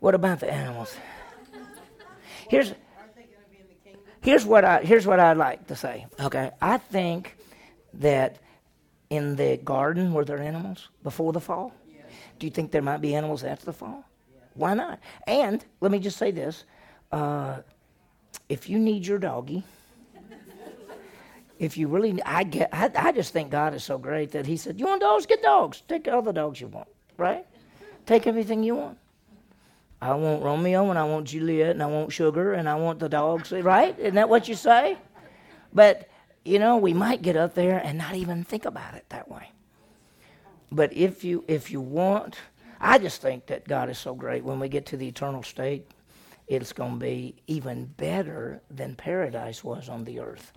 [0.00, 0.96] What about the animals?
[2.48, 2.74] Here's
[4.20, 6.06] Here's what I here's what I'd like to say.
[6.18, 7.36] Okay, I think
[7.92, 8.40] that
[9.10, 11.72] in the garden were there animals before the fall?
[12.38, 14.04] Do you think there might be animals after the fall?
[14.54, 15.00] Why not?
[15.26, 16.64] And let me just say this
[17.12, 17.58] uh,
[18.48, 19.64] if you need your doggy,
[21.58, 24.56] if you really, I get, I, I just think God is so great that He
[24.56, 25.26] said, "You want dogs?
[25.26, 25.82] Get dogs.
[25.88, 26.88] Take all the dogs you want.
[27.16, 27.46] Right?
[28.06, 28.98] Take everything you want.
[30.02, 33.08] I want Romeo and I want Juliet and I want Sugar and I want the
[33.08, 33.52] dogs.
[33.52, 33.98] Right?
[33.98, 34.98] Isn't that what you say?
[35.72, 36.08] But
[36.44, 39.50] you know, we might get up there and not even think about it that way.
[40.74, 42.36] But if you if you want,
[42.80, 44.42] I just think that God is so great.
[44.42, 45.86] When we get to the eternal state,
[46.48, 50.52] it's going to be even better than paradise was on the earth.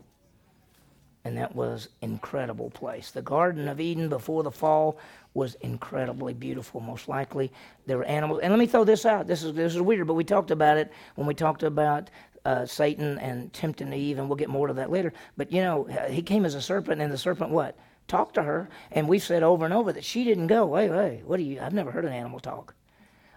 [1.24, 3.12] And that was incredible place.
[3.12, 4.98] The Garden of Eden before the fall
[5.34, 6.80] was incredibly beautiful.
[6.80, 7.52] Most likely,
[7.86, 8.40] there were animals.
[8.42, 9.28] And let me throw this out.
[9.28, 12.10] This is this is weird, but we talked about it when we talked about
[12.44, 15.14] uh, Satan and tempting Eve, and we'll get more to that later.
[15.36, 17.78] But you know, he came as a serpent, and the serpent what?
[18.08, 21.24] Talk to her, and we've said over and over that she didn't go, wait, wait,
[21.26, 22.74] what do you, I've never heard an animal talk.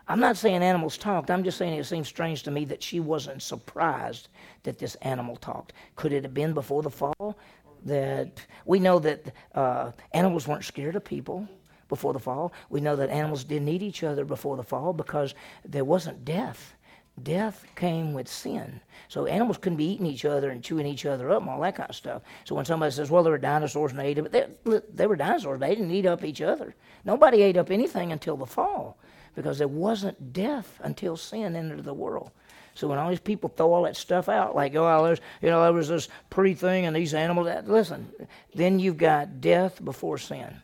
[0.08, 1.30] I'm not saying animals talked.
[1.30, 4.28] I'm just saying it seems strange to me that she wasn't surprised
[4.64, 5.72] that this animal talked.
[5.94, 7.38] Could it have been before the fall?
[7.84, 11.48] That we know that uh, animals weren't scared of people
[11.88, 12.52] before the fall.
[12.70, 16.74] We know that animals didn't eat each other before the fall because there wasn't death.
[17.22, 18.80] Death came with sin.
[19.08, 21.76] So animals couldn't be eating each other and chewing each other up and all that
[21.76, 22.22] kind of stuff.
[22.44, 25.16] So when somebody says, well, there were dinosaurs and they ate them, they, they were
[25.16, 25.60] dinosaurs.
[25.60, 26.74] They didn't eat up each other.
[27.04, 28.98] Nobody ate up anything until the fall
[29.34, 32.30] because there wasn't death until sin entered the world.
[32.74, 35.62] So when all these people throw all that stuff out, like, oh, there's, you know,
[35.62, 38.10] there was this pretty thing and these animals, that, listen,
[38.54, 40.62] then you've got death before sin.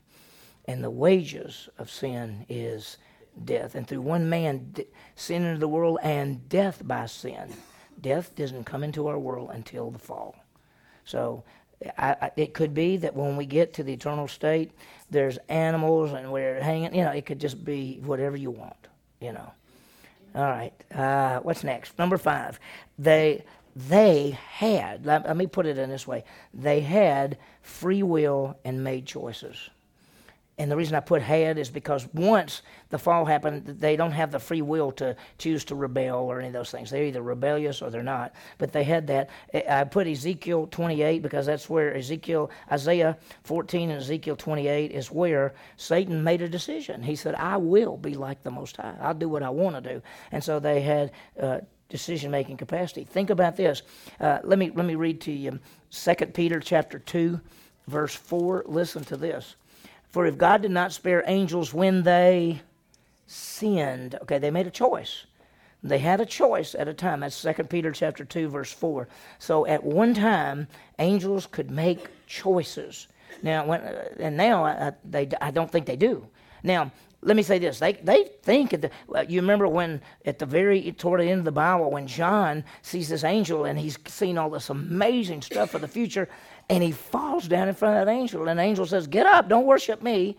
[0.66, 2.96] And the wages of sin is
[3.44, 3.74] death.
[3.74, 4.74] And through one man,
[5.14, 7.52] sin into the world and death by sin.
[8.00, 10.36] Death doesn't come into our world until the fall.
[11.04, 11.44] So
[11.98, 14.72] I, I, it could be that when we get to the eternal state,
[15.10, 18.88] there's animals and we're hanging, you know, it could just be whatever you want,
[19.20, 19.52] you know.
[20.34, 20.72] All right.
[20.94, 21.98] Uh, what's next?
[21.98, 22.60] Number five.
[22.98, 23.44] They
[23.74, 25.04] they had.
[25.04, 26.24] Let, let me put it in this way.
[26.54, 29.68] They had free will and made choices.
[30.58, 34.30] And the reason I put had is because once the fall happened, they don't have
[34.32, 36.88] the free will to choose to rebel or any of those things.
[36.88, 38.34] They're either rebellious or they're not.
[38.56, 39.28] But they had that.
[39.68, 45.54] I put Ezekiel 28 because that's where Ezekiel, Isaiah 14 and Ezekiel 28 is where
[45.76, 47.02] Satan made a decision.
[47.02, 48.96] He said, I will be like the Most High.
[49.02, 50.02] I'll do what I want to do.
[50.32, 51.12] And so they had.
[51.40, 53.04] Uh, decision making capacity.
[53.04, 53.82] Think about this.
[54.18, 55.60] Uh, let me let me read to you
[55.92, 57.40] 2 Peter chapter 2
[57.86, 58.64] verse 4.
[58.66, 59.54] Listen to this.
[60.16, 62.62] For if God did not spare angels when they
[63.26, 65.26] sinned, okay, they made a choice.
[65.82, 67.20] They had a choice at a time.
[67.20, 69.08] That's 2 Peter chapter 2, verse 4.
[69.38, 73.08] So at one time, angels could make choices.
[73.42, 76.26] Now, when, uh, and now I, they, I don't think they do.
[76.62, 80.46] Now, let me say this: they they think the, uh, you remember when at the
[80.46, 84.38] very toward the end of the Bible when John sees this angel and he's seen
[84.38, 86.28] all this amazing stuff for the future,
[86.68, 88.48] and he falls down in front of that angel.
[88.48, 90.36] And the angel says, Get up, don't worship me.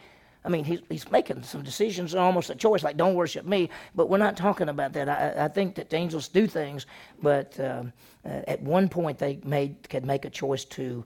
[0.48, 3.70] I mean, he's, he's making some decisions, almost a choice, like don't worship me.
[3.96, 5.10] But we're not talking about that.
[5.10, 6.86] I, I think that angels do things,
[7.22, 7.92] but um,
[8.26, 11.04] uh, at one point they made could make a choice to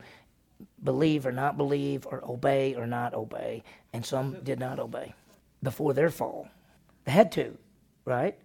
[0.83, 5.11] believe or not believe, or obey or not obey, and some did not obey
[5.63, 6.47] before their fall.
[7.05, 7.57] They had to,
[8.05, 8.37] right?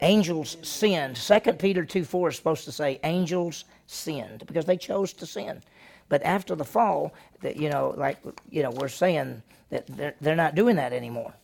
[0.00, 1.18] Angels sinned.
[1.18, 5.60] Second Peter two four is supposed to say angels sinned because they chose to sin.
[6.08, 8.18] But after the fall, that you know, like
[8.50, 11.34] you know, we're saying that they're, they're not doing that anymore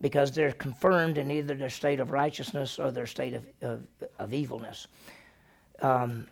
[0.00, 3.82] because they're confirmed in either their state of righteousness or their state of, of,
[4.18, 4.86] of evilness.
[5.80, 6.26] Um,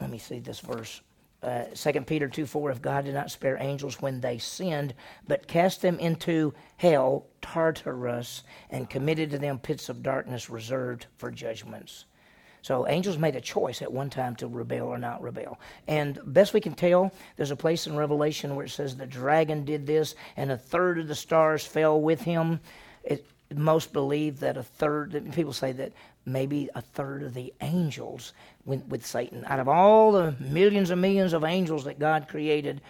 [0.00, 1.00] let me see this verse.
[1.42, 4.94] Uh, 2 Peter 2 4, if God did not spare angels when they sinned,
[5.26, 11.30] but cast them into hell, Tartarus, and committed to them pits of darkness reserved for
[11.30, 12.04] judgments.
[12.62, 15.58] So angels made a choice at one time to rebel or not rebel.
[15.86, 19.64] And best we can tell, there's a place in Revelation where it says the dragon
[19.64, 22.60] did this and a third of the stars fell with him.
[23.04, 25.92] It, most believe that a third, people say that
[26.24, 28.32] maybe a third of the angels
[28.64, 29.44] went with Satan.
[29.46, 32.80] Out of all the millions and millions of angels that God created,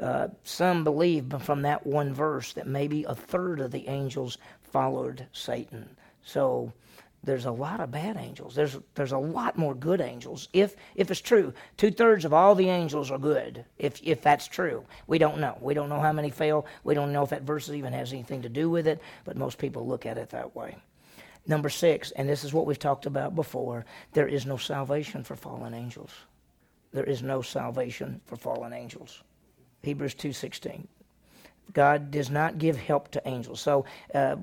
[0.00, 5.26] uh, some believe from that one verse that maybe a third of the angels followed
[5.32, 5.96] Satan.
[6.22, 6.72] So
[7.24, 8.54] there's a lot of bad angels.
[8.54, 10.48] There's there's a lot more good angels.
[10.52, 13.64] If if it's true, two thirds of all the angels are good.
[13.78, 15.56] If if that's true, we don't know.
[15.60, 16.66] We don't know how many fail.
[16.84, 19.00] We don't know if that verse even has anything to do with it.
[19.24, 20.76] But most people look at it that way.
[21.46, 23.84] Number six, and this is what we've talked about before.
[24.12, 26.10] There is no salvation for fallen angels.
[26.92, 29.22] There is no salvation for fallen angels.
[29.82, 30.88] Hebrews two sixteen.
[31.72, 33.60] God does not give help to angels.
[33.60, 34.36] So uh,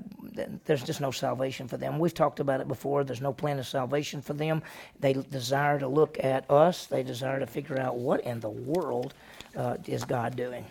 [0.66, 1.98] there's just no salvation for them.
[1.98, 3.04] We've talked about it before.
[3.04, 4.62] There's no plan of salvation for them.
[5.00, 9.14] They desire to look at us, they desire to figure out what in the world
[9.56, 10.64] uh, is God doing.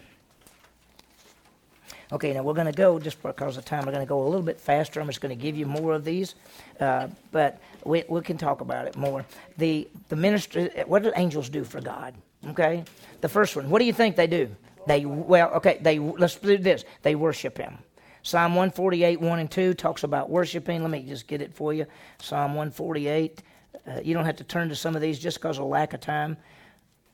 [2.14, 4.28] Okay, now we're going to go, just because of time, we're going to go a
[4.28, 5.00] little bit faster.
[5.00, 6.36] I'm just going to give you more of these,
[6.82, 9.26] uh, but we, we can talk about it more.
[9.58, 12.14] The, the ministry, what do angels do for God?
[12.50, 12.84] Okay,
[13.22, 14.54] the first one, what do you think they do?
[14.88, 15.80] They well, okay.
[15.82, 16.86] They let's do this.
[17.02, 17.78] They worship Him.
[18.24, 20.82] Psalm 148, 1 and 2 talks about worshiping.
[20.82, 21.88] Let me just get it for you.
[22.20, 23.41] Psalm 148.
[23.88, 26.02] Uh, you don't have to turn to some of these just because of lack of
[26.02, 26.38] time.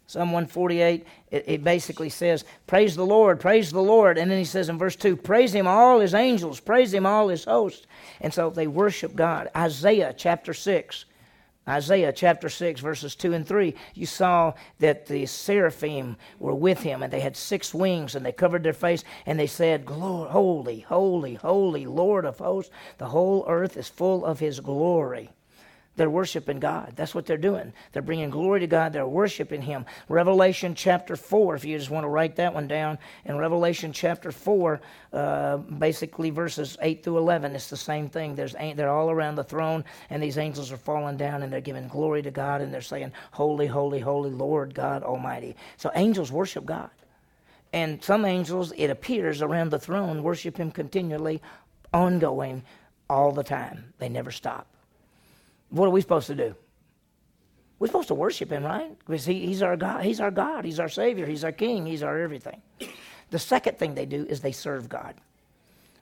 [0.07, 4.17] Psalm 148, it, it, basically says, Praise the Lord, praise the Lord.
[4.17, 7.27] And then he says in verse 2, Praise him all his angels, praise him all
[7.27, 7.87] his hosts.
[8.21, 9.49] And so they worship God.
[9.55, 11.05] Isaiah chapter 6,
[11.67, 17.03] Isaiah chapter 6, verses 2 and 3, you saw that the seraphim were with him,
[17.03, 21.33] and they had six wings, and they covered their face, and they said, Holy, holy,
[21.35, 25.29] holy, Lord of hosts, the whole earth is full of his glory.
[25.97, 26.93] They're worshiping God.
[26.95, 27.73] That's what they're doing.
[27.91, 28.93] They're bringing glory to God.
[28.93, 29.85] They're worshiping Him.
[30.07, 32.99] Revelation chapter 4, if you just want to write that one down.
[33.25, 34.79] In Revelation chapter 4,
[35.11, 38.35] uh, basically verses 8 through 11, it's the same thing.
[38.35, 41.87] There's, they're all around the throne, and these angels are falling down, and they're giving
[41.87, 45.55] glory to God, and they're saying, Holy, holy, holy, Lord God Almighty.
[45.77, 46.91] So angels worship God.
[47.73, 51.41] And some angels, it appears, around the throne worship Him continually,
[51.91, 52.61] ongoing,
[53.09, 53.93] all the time.
[53.97, 54.67] They never stop.
[55.69, 56.55] What are we supposed to do?
[57.79, 58.97] We're supposed to worship him, right?
[58.99, 60.03] Because he, he's our God.
[60.03, 60.65] He's our God.
[60.65, 61.25] He's our Savior.
[61.25, 61.85] He's our King.
[61.85, 62.61] He's our everything.
[63.29, 65.15] The second thing they do is they serve God.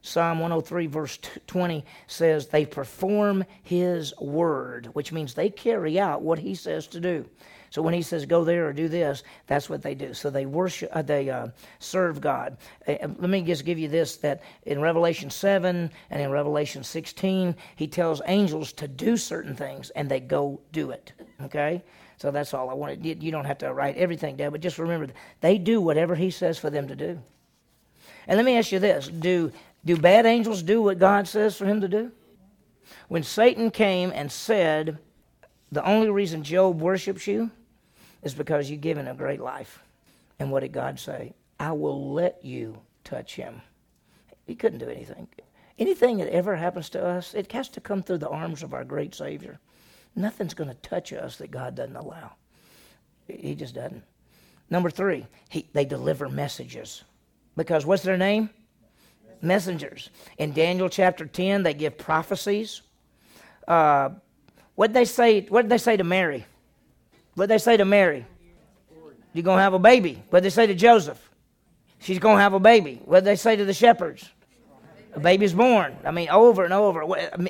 [0.02, 6.40] Psalm 103, verse 20 says, They perform His word, which means they carry out what
[6.40, 7.28] He says to do.
[7.76, 10.14] So when he says go there or do this, that's what they do.
[10.14, 11.48] So they worship, uh, they uh,
[11.80, 12.56] serve God.
[12.88, 17.54] Uh, let me just give you this: that in Revelation seven and in Revelation sixteen,
[17.76, 21.12] he tells angels to do certain things, and they go do it.
[21.42, 21.84] Okay.
[22.16, 23.06] So that's all I wanted.
[23.22, 25.10] You don't have to write everything down, but just remember
[25.42, 27.22] they do whatever he says for them to do.
[28.26, 29.52] And let me ask you this: Do
[29.84, 32.14] do bad angels do what God says for him to do?
[33.10, 34.98] When Satan came and said,
[35.74, 37.52] "The only reason Job worships you
[38.26, 39.82] is because you've given a great life.
[40.40, 41.34] And what did God say?
[41.60, 43.62] I will let you touch him.
[44.46, 45.28] He couldn't do anything.
[45.78, 48.84] Anything that ever happens to us, it has to come through the arms of our
[48.84, 49.60] great Savior.
[50.16, 52.34] Nothing's going to touch us that God doesn't allow.
[53.28, 54.04] He just doesn't.
[54.70, 57.04] Number three, he, they deliver messages.
[57.56, 58.50] Because what's their name?
[59.42, 60.10] Messengers.
[60.38, 62.82] In Daniel chapter 10, they give prophecies.
[63.68, 64.10] Uh,
[64.76, 65.42] what did they say?
[65.42, 66.46] What did they say to Mary?
[67.36, 68.26] What they say to Mary?
[69.34, 70.24] You're going to have a baby.
[70.30, 71.30] What they say to Joseph?
[72.00, 73.02] She's going to have a baby.
[73.06, 74.30] What they say to the shepherds?
[75.14, 75.96] A baby's born.
[76.06, 77.06] I mean, over and over.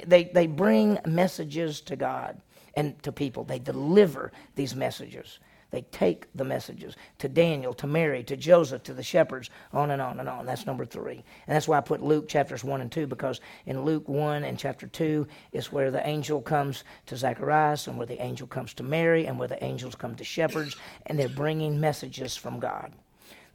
[0.05, 2.41] They, they bring messages to God
[2.75, 3.43] and to people.
[3.43, 5.39] They deliver these messages.
[5.75, 10.01] They take the messages to Daniel, to Mary, to Joseph, to the shepherds, on and
[10.01, 10.45] on and on.
[10.45, 11.17] That's number three.
[11.17, 14.57] And that's why I put Luke chapters 1 and 2, because in Luke 1 and
[14.57, 18.83] chapter 2 is where the angel comes to Zacharias, and where the angel comes to
[18.83, 22.93] Mary, and where the angels come to shepherds, and they're bringing messages from God.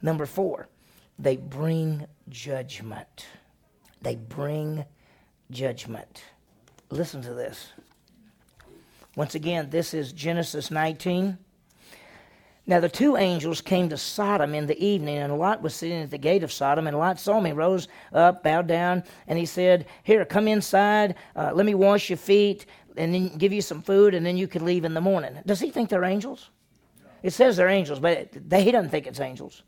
[0.03, 0.67] Number four,
[1.17, 3.25] they bring judgment.
[4.03, 4.85] They bring
[5.49, 6.23] judgment.
[6.91, 7.69] Listen to this.
[9.15, 11.39] Once again, this is Genesis 19.
[12.67, 16.11] Now the two angels came to Sodom in the evening, and Lot was sitting at
[16.11, 16.87] the gate of Sodom.
[16.87, 21.51] And Lot saw me, rose up, bowed down, and he said, Here, come inside, uh,
[21.53, 22.65] let me wash your feet,
[22.97, 25.37] and then give you some food, and then you can leave in the morning.
[25.45, 26.49] Does he think they're angels?
[27.23, 29.63] It says they're angels, but they, he doesn't think it's angels.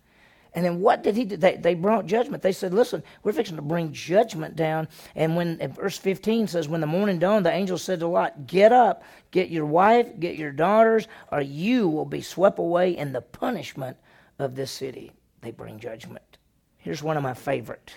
[0.55, 1.37] And then what did he do?
[1.37, 2.43] They, they brought judgment.
[2.43, 4.87] They said, Listen, we're fixing to bring judgment down.
[5.15, 8.71] And when verse 15 says, When the morning dawned, the angel said to Lot, Get
[8.71, 13.21] up, get your wife, get your daughters, or you will be swept away in the
[13.21, 13.97] punishment
[14.37, 15.11] of this city.
[15.41, 16.37] They bring judgment.
[16.77, 17.93] Here's one of my favorite.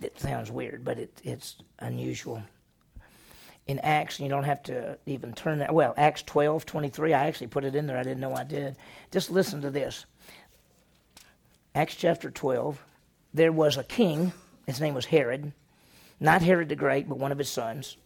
[0.00, 2.42] It sounds weird, but it, it's unusual.
[3.66, 5.74] In Acts, you don't have to even turn that.
[5.74, 7.98] Well, Acts 12, 23, I actually put it in there.
[7.98, 8.76] I didn't know I did.
[9.10, 10.06] Just listen to this.
[11.76, 12.82] Acts chapter 12,
[13.34, 14.32] there was a king.
[14.66, 15.52] His name was Herod.
[16.18, 17.98] Not Herod the Great, but one of his sons.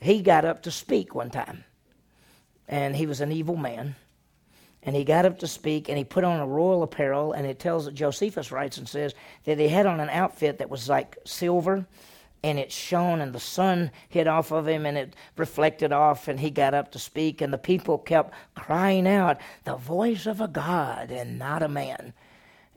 [0.00, 1.64] He got up to speak one time.
[2.68, 3.96] And he was an evil man.
[4.82, 7.32] And he got up to speak and he put on a royal apparel.
[7.32, 9.14] And it tells that Josephus writes and says
[9.44, 11.86] that he had on an outfit that was like silver
[12.42, 16.38] and it shone and the sun hit off of him and it reflected off and
[16.38, 20.46] he got up to speak and the people kept crying out the voice of a
[20.46, 22.12] god and not a man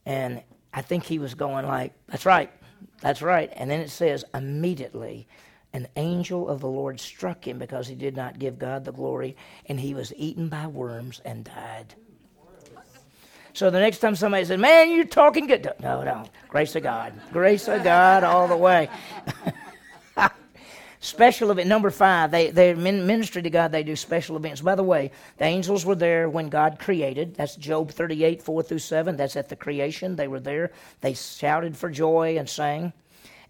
[0.06, 0.42] and
[0.74, 2.52] I think he was going like, that's right,
[3.02, 3.52] that's right.
[3.56, 5.28] And then it says, immediately
[5.74, 9.38] an angel of the Lord struck him because he did not give God the glory,
[9.68, 11.96] and he was eaten by worms and died.
[13.54, 15.70] So the next time somebody says, Man, you're talking good.
[15.82, 16.26] No, no.
[16.48, 17.14] Grace of God.
[17.32, 18.90] Grace of God all the way.
[21.04, 22.30] Special event number five.
[22.30, 23.72] They they ministry to God.
[23.72, 24.62] They do special events.
[24.62, 27.34] By the way, the angels were there when God created.
[27.34, 29.18] That's Job thirty eight four through seven.
[29.18, 30.16] That's at the creation.
[30.16, 30.72] They were there.
[31.02, 32.94] They shouted for joy and sang.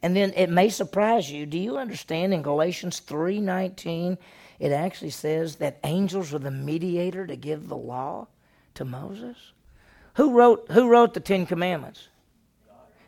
[0.02, 1.46] And then it may surprise you.
[1.46, 4.18] Do you understand in Galatians three nineteen?
[4.58, 8.28] It actually says that angels were the mediator to give the law
[8.76, 9.36] to Moses.
[10.14, 12.08] Who wrote Who wrote the Ten Commandments?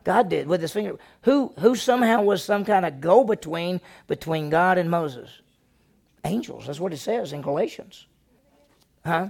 [0.04, 0.98] God did with his finger.
[1.24, 5.30] Who, who somehow was some kind of go between between God and Moses?
[6.26, 6.68] Angels.
[6.68, 8.06] That's what it says in Galatians.
[9.06, 9.30] Huh?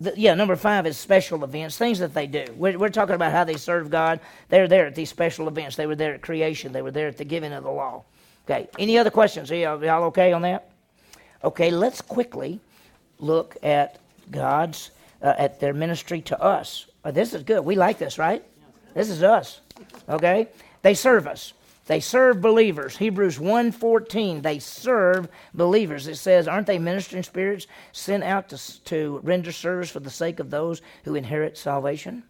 [0.00, 2.46] The, yeah, number five is special events, things that they do.
[2.56, 4.20] We're, we're, talking about how they serve God.
[4.48, 5.76] They're there at these special events.
[5.76, 6.72] They were there at creation.
[6.72, 8.04] They were there at the giving of the law.
[8.46, 8.66] Okay.
[8.78, 9.50] Any other questions?
[9.50, 10.70] Are y'all, okay on that?
[11.44, 11.70] Okay.
[11.70, 12.60] Let's quickly
[13.18, 13.98] look at
[14.30, 16.86] God's uh, at their ministry to us.
[17.04, 17.64] Oh, this is good.
[17.64, 18.44] We like this, right?
[18.94, 19.60] This is us.
[20.08, 20.48] Okay?
[20.82, 21.52] They serve us.
[21.86, 22.96] They serve believers.
[22.96, 24.42] Hebrews 1:14.
[24.42, 26.06] They serve believers.
[26.06, 30.38] It says, aren't they ministering spirits sent out to, to render service for the sake
[30.38, 32.22] of those who inherit salvation?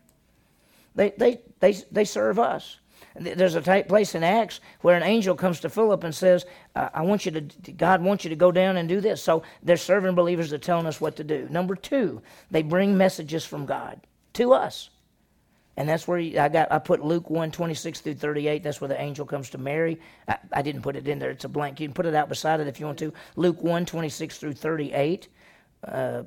[0.94, 2.78] They, they, they, they serve us.
[3.14, 7.02] There's a type place in Acts where an angel comes to Philip and says, I
[7.02, 9.22] want you to, God wants you to go down and do this.
[9.22, 11.48] So they're serving believers, they're telling us what to do.
[11.50, 14.00] Number two, they bring messages from God
[14.34, 14.90] to us.
[15.76, 18.62] And that's where I got I put Luke 1, 26 through 38.
[18.62, 19.98] That's where the angel comes to Mary.
[20.28, 21.30] I, I, didn't put it in there.
[21.30, 21.80] It's a blank.
[21.80, 23.14] You can put it out beside it if you want to.
[23.36, 25.28] Luke 1, 26 through 38.
[25.82, 26.24] Uh,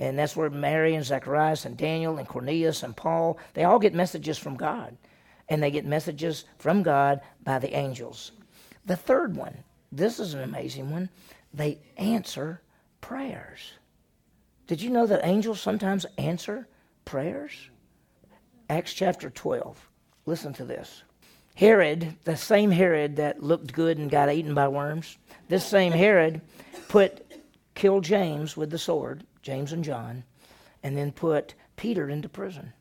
[0.00, 3.94] and that's where Mary and Zacharias and Daniel and Cornelius and Paul, they all get
[3.94, 4.96] messages from God.
[5.48, 8.32] And they get messages from God by the angels.
[8.84, 9.62] The third one,
[9.92, 11.08] this is an amazing one.
[11.54, 12.62] They answer
[13.00, 13.74] prayers.
[14.66, 16.66] Did you know that angels sometimes answer
[17.06, 17.70] prayers?
[18.68, 19.88] Acts chapter 12.
[20.26, 21.04] Listen to this.
[21.54, 25.16] Herod, the same Herod that looked good and got eaten by worms,
[25.48, 26.42] this same Herod
[26.88, 27.32] put
[27.74, 30.24] killed James with the sword, James and John,
[30.82, 32.74] and then put Peter into prison.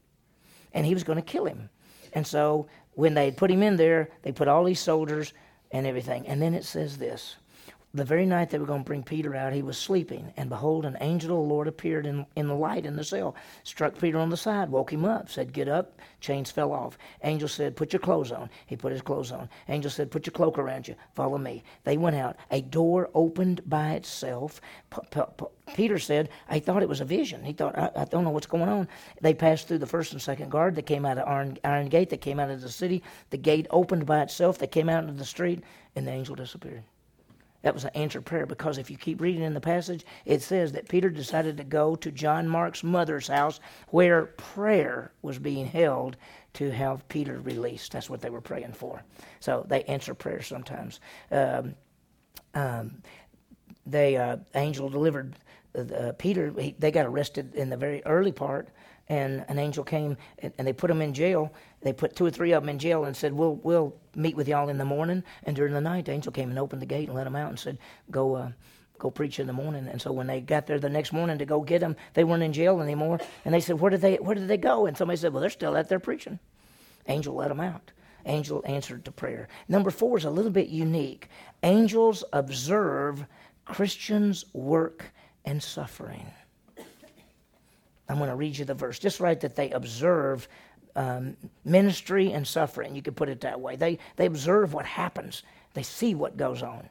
[0.73, 1.69] And he was going to kill him.
[2.11, 5.33] And so when they put him in there, they put all these soldiers
[5.71, 6.27] and everything.
[6.27, 7.35] And then it says this
[7.95, 10.85] the very night they were going to bring Peter out, he was sleeping, and behold,
[10.85, 14.17] an angel of the Lord appeared in, in the light in the cell, struck Peter
[14.17, 15.99] on the side, woke him up, said, Get up.
[16.19, 16.97] Chains fell off.
[17.23, 18.49] Angel said, Put your clothes on.
[18.65, 19.49] He put his clothes on.
[19.69, 20.95] Angel said, Put your cloak around you.
[21.13, 21.63] Follow me.
[21.83, 22.35] They went out.
[22.51, 24.59] A door opened by itself.
[24.89, 27.43] P- P- P- Peter said, I thought it was a vision.
[27.43, 28.87] He thought, I, I, don't know what's going on.
[29.21, 30.75] They passed through the first and second guard.
[30.75, 32.09] They came out of Iron, Iron Gate.
[32.09, 33.03] They came out of the city.
[33.29, 34.57] The gate opened by itself.
[34.57, 35.63] They came out into the street,
[35.95, 36.83] and the angel disappeared.
[37.65, 40.71] That was an answered prayer because if you keep reading in the passage, it says
[40.73, 46.15] that Peter decided to go to John Mark's mother's house where prayer was being held
[46.53, 47.91] to have Peter released.
[47.91, 49.01] That's what they were praying for.
[49.39, 50.99] So they answer prayer sometimes.
[51.31, 51.73] Um,
[52.53, 53.01] um,
[53.87, 55.35] they uh, angel delivered
[55.75, 56.53] uh, Peter.
[56.59, 58.69] He, they got arrested in the very early part
[59.07, 61.53] and an angel came and, and, they put them in jail.
[61.81, 64.47] They put two or three of them in jail and said, "We'll we'll meet with
[64.47, 67.07] y'all in the morning." And during the night, the angel came and opened the gate
[67.07, 67.77] and let them out and said,
[68.11, 68.51] "Go." Uh,
[68.97, 69.89] go preach in the morning.
[69.89, 72.43] And so when they got there the next morning to go get them, they weren't
[72.43, 73.19] in jail anymore.
[73.43, 75.49] And they said, "Where did they Where did they go?" And somebody said, "Well, they're
[75.49, 76.39] still out there preaching."
[77.07, 77.91] Angel let them out.
[78.25, 79.47] Angel answered to prayer.
[79.67, 81.29] Number four is a little bit unique.
[81.61, 83.25] Angels observe
[83.65, 85.13] Christians' work
[85.45, 86.25] and suffering.
[88.07, 88.99] I'm going to read you the verse.
[88.99, 90.47] Just write that they observe
[90.95, 92.95] um, ministry and suffering.
[92.95, 93.75] You could put it that way.
[93.75, 95.43] They, they observe what happens,
[95.73, 96.89] they see what goes on.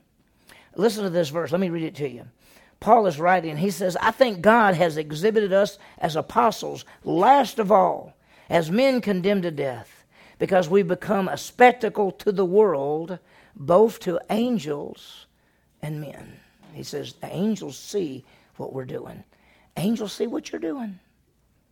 [0.77, 1.53] Listen to this verse.
[1.53, 2.27] Let me read it to you.
[2.81, 7.73] Paul is writing, he says, I think God has exhibited us as apostles, last of
[7.73, 8.15] all,
[8.51, 10.05] as men condemned to death,
[10.39, 13.19] because we become a spectacle to the world,
[13.57, 15.25] both to angels
[15.81, 16.41] and men.
[16.75, 18.25] He says, the angels see
[18.57, 19.25] what we're doing.
[19.77, 20.99] Angels see what you're doing.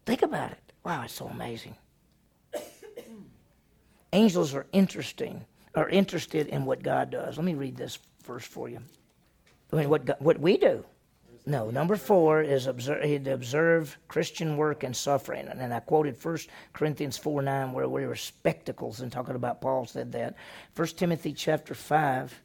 [0.07, 0.73] Think about it.
[0.85, 1.77] Wow, it's so amazing.
[4.13, 5.45] Angels are interesting,
[5.75, 7.37] are interested in what God does.
[7.37, 8.79] Let me read this verse for you.
[9.73, 10.85] I mean, what, God, what we do.
[11.45, 15.49] No, number four is observe, observe Christian work and suffering.
[15.49, 16.39] And then I quoted 1
[16.73, 20.37] Corinthians 4 9, where we were spectacles, and talking about Paul said that.
[20.77, 22.41] 1 Timothy chapter 5,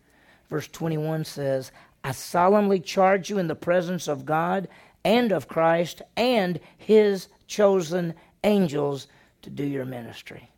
[0.50, 1.72] verse 21 says,
[2.04, 4.68] I solemnly charge you in the presence of God
[5.04, 9.08] and of Christ and his chosen angels
[9.42, 10.50] to do your ministry.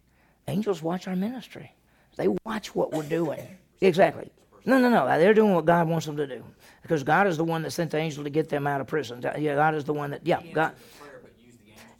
[0.48, 1.72] Angels watch our ministry.
[2.16, 3.48] They watch what we're doing.
[3.82, 4.32] Exactly.
[4.66, 5.08] No, no, no.
[5.20, 6.44] They're doing what God wants them to do.
[6.82, 9.22] Because God is the one that sent the angel to get them out of prison.
[9.38, 10.74] Yeah, God is the one that, yeah, God.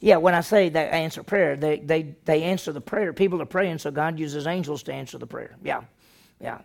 [0.00, 3.12] Yeah, when I say they answer prayer, they, they, they answer the prayer.
[3.12, 5.56] People are praying, so God uses angels to answer the prayer.
[5.62, 5.82] Yeah,
[6.40, 6.62] yeah.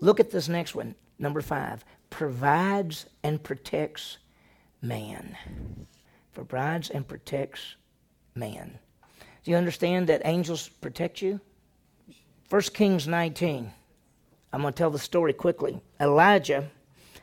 [0.00, 1.84] Look at this next one, number five.
[2.10, 4.18] Provides and protects
[4.82, 5.36] man
[6.34, 7.76] provides and protects
[8.34, 8.78] man.
[9.44, 11.40] Do you understand that angels protect you?
[12.50, 13.72] 1 Kings 19.
[14.52, 15.80] I'm going to tell the story quickly.
[16.00, 16.68] Elijah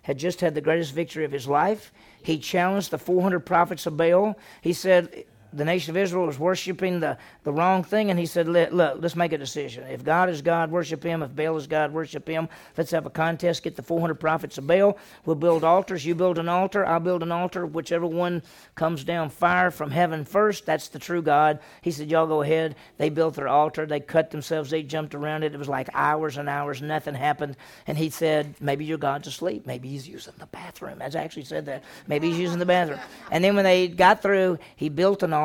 [0.01, 1.91] had just had the greatest victory of his life.
[2.23, 4.37] He challenged the 400 prophets of Baal.
[4.61, 8.47] He said, the nation of Israel was worshiping the, the wrong thing, and he said,
[8.47, 9.85] Look, let's make a decision.
[9.87, 11.23] If God is God, worship him.
[11.23, 12.49] If Baal is God, worship him.
[12.77, 13.63] Let's have a contest.
[13.63, 14.97] Get the 400 prophets of Baal.
[15.25, 16.05] We'll build altars.
[16.05, 16.85] You build an altar.
[16.85, 17.65] I'll build an altar.
[17.65, 18.43] Whichever one
[18.75, 21.59] comes down fire from heaven first, that's the true God.
[21.81, 22.75] He said, Y'all go ahead.
[22.97, 23.85] They built their altar.
[23.85, 24.69] They cut themselves.
[24.69, 25.53] They jumped around it.
[25.53, 26.81] It was like hours and hours.
[26.81, 27.57] Nothing happened.
[27.87, 29.65] And he said, Maybe your God's asleep.
[29.65, 31.01] Maybe he's using the bathroom.
[31.01, 31.83] As I actually said that.
[32.07, 32.99] Maybe he's using the bathroom.
[33.31, 35.38] And then when they got through, he built an altar,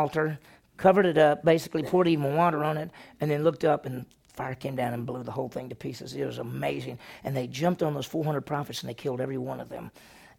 [0.77, 2.91] covered it up, basically poured even water on it,
[3.21, 6.15] and then looked up and fire came down and blew the whole thing to pieces.
[6.15, 6.99] It was amazing.
[7.23, 9.91] And they jumped on those 400 prophets and they killed every one of them.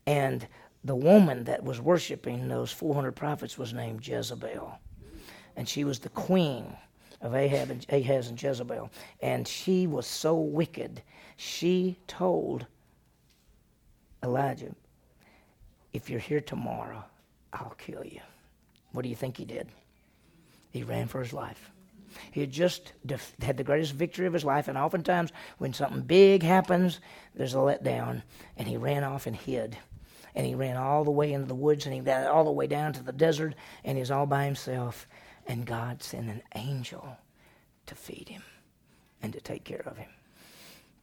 [0.05, 0.45] And
[0.83, 4.77] the woman that was worshiping those 400 prophets was named Jezebel.
[5.55, 6.75] And she was the queen
[7.21, 8.91] of Ahab and Ahaz and Jezebel.
[9.21, 11.01] And she was so wicked,
[11.37, 12.67] she told
[14.23, 14.75] Elijah,
[15.93, 17.03] If you're here tomorrow,
[17.53, 18.19] I'll kill you.
[18.95, 19.67] What do you think he did?
[20.71, 21.71] He ran for his life.
[22.31, 26.01] He had just def- had the greatest victory of his life, and oftentimes when something
[26.01, 27.01] big happens,
[27.33, 28.23] there's a letdown,
[28.57, 29.77] and he ran off and hid.
[30.33, 32.67] And he ran all the way into the woods, and he got all the way
[32.67, 35.07] down to the desert, and he's all by himself.
[35.47, 37.17] And God sent an angel
[37.85, 38.43] to feed him
[39.21, 40.09] and to take care of him.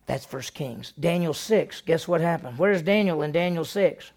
[0.07, 0.93] That's First Kings.
[0.99, 2.59] Daniel 6, guess what happened?
[2.59, 4.13] Where's Daniel in Daniel 6?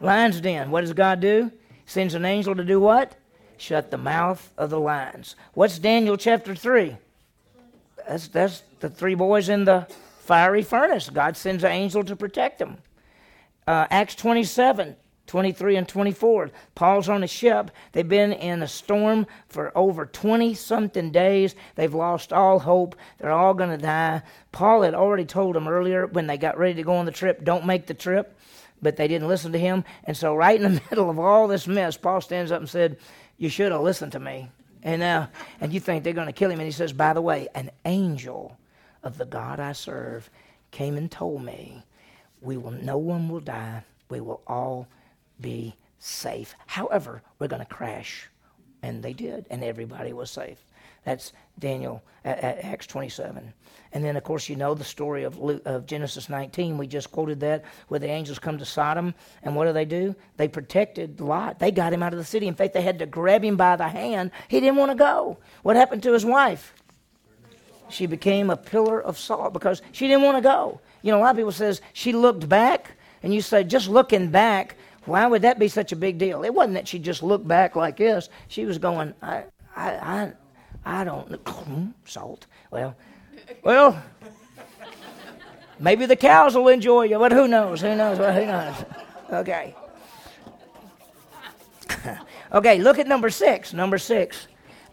[0.00, 0.70] Lion's den.
[0.70, 1.50] What does God do?
[1.86, 3.16] Sends an angel to do what?
[3.56, 5.36] shut the mouth of the lions.
[5.54, 6.96] What's Daniel chapter 3?
[8.06, 9.86] That's, that's the three boys in the
[10.20, 11.10] fiery furnace.
[11.10, 12.78] God sends an angel to protect them.
[13.66, 16.50] Uh, Acts 27, 23 and 24.
[16.74, 17.70] Paul's on a ship.
[17.92, 21.54] They've been in a storm for over 20 something days.
[21.76, 22.96] They've lost all hope.
[23.18, 24.22] They're all going to die.
[24.52, 27.42] Paul had already told them earlier when they got ready to go on the trip,
[27.42, 28.38] don't make the trip.
[28.84, 29.82] But they didn't listen to him.
[30.04, 32.98] And so, right in the middle of all this mess, Paul stands up and said,
[33.36, 34.48] you should have listened to me.
[34.82, 35.30] And now,
[35.60, 36.60] and you think they're going to kill him.
[36.60, 38.56] And he says, By the way, an angel
[39.02, 40.30] of the God I serve
[40.70, 41.82] came and told me,
[42.40, 43.82] we will, no one will die.
[44.10, 44.86] We will all
[45.40, 46.54] be safe.
[46.66, 48.28] However, we're going to crash.
[48.82, 50.58] And they did, and everybody was safe.
[51.04, 53.54] That's Daniel at, at Acts 27.
[53.94, 56.76] And then, of course, you know the story of, Luke, of Genesis 19.
[56.76, 59.14] We just quoted that, where the angels come to Sodom.
[59.44, 60.16] And what do they do?
[60.36, 61.60] They protected Lot.
[61.60, 62.48] They got him out of the city.
[62.48, 64.32] In fact, they had to grab him by the hand.
[64.48, 65.38] He didn't want to go.
[65.62, 66.74] What happened to his wife?
[67.88, 70.80] She became a pillar of salt because she didn't want to go.
[71.02, 74.28] You know, a lot of people says she looked back, and you say, just looking
[74.28, 76.42] back, why would that be such a big deal?
[76.42, 78.28] It wasn't that she just looked back like this.
[78.48, 79.44] She was going, I,
[79.76, 80.32] I, I,
[80.84, 81.92] I don't, know.
[82.04, 82.46] salt.
[82.70, 82.96] Well,
[83.62, 84.02] well,
[85.78, 87.80] maybe the cows will enjoy you, but who knows?
[87.80, 88.18] Who knows?
[88.18, 88.84] Well, who knows?
[89.30, 89.74] Okay.
[92.52, 93.72] okay, look at number six.
[93.72, 94.48] Number six.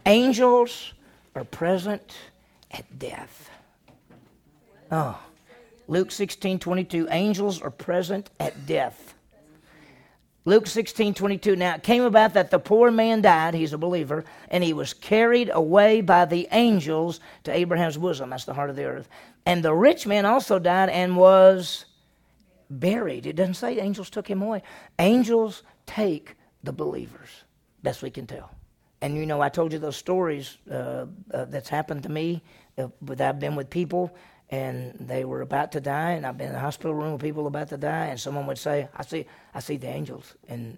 [0.06, 0.94] Angels
[1.36, 2.16] are present
[2.72, 3.50] at death.
[4.92, 5.20] Oh.
[5.88, 7.08] Luke 16, 22.
[7.12, 9.14] Angels are present at death.
[10.44, 11.56] Luke 16, 22.
[11.56, 14.94] Now it came about that the poor man died, he's a believer, and he was
[14.94, 18.32] carried away by the angels to Abraham's bosom.
[18.32, 19.08] That's the heart of the earth.
[19.46, 21.86] And the rich man also died and was
[22.70, 23.28] buried.
[23.28, 24.64] It doesn't say angels took him away.
[24.98, 27.30] Angels take the believers.
[27.84, 28.52] Best we can tell.
[29.02, 32.42] And you know, I told you those stories uh, uh, that's happened to me.
[32.78, 32.88] Uh,
[33.20, 34.16] I've been with people
[34.52, 37.48] and they were about to die, and I've been in the hospital room with people
[37.48, 40.78] about to die, and someone would say, "I see, I see the angels," and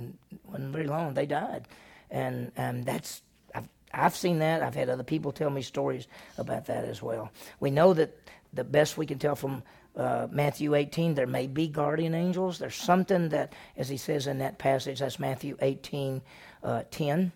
[0.00, 0.08] it
[0.44, 1.68] wasn't very long they died,
[2.10, 3.22] and and that's
[3.54, 4.62] I've I've seen that.
[4.62, 6.08] I've had other people tell me stories
[6.38, 7.30] about that as well.
[7.60, 8.16] We know that
[8.52, 9.62] the best we can tell from
[9.96, 12.58] uh, Matthew 18, there may be guardian angels.
[12.58, 16.22] There's something that, as he says in that passage, that's Matthew 18,
[16.62, 17.32] uh, 10.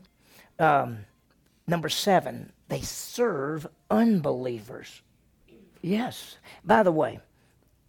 [0.58, 0.98] Um,
[1.66, 5.02] number seven, they serve unbelievers.
[5.84, 6.38] Yes.
[6.64, 7.20] By the way,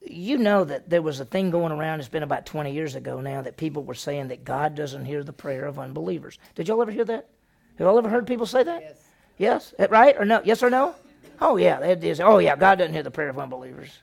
[0.01, 3.21] you know that there was a thing going around, it's been about 20 years ago
[3.21, 6.37] now, that people were saying that God doesn't hear the prayer of unbelievers.
[6.55, 7.29] Did y'all ever hear that?
[7.77, 8.81] Have y'all ever heard people say that?
[8.81, 9.07] Yes.
[9.37, 9.73] Yes?
[9.79, 10.41] Eh, right or no?
[10.43, 10.93] Yes or no?
[11.39, 11.79] Oh, yeah.
[11.79, 12.19] They is.
[12.19, 12.57] Oh, yeah.
[12.57, 14.01] God doesn't hear the prayer of unbelievers.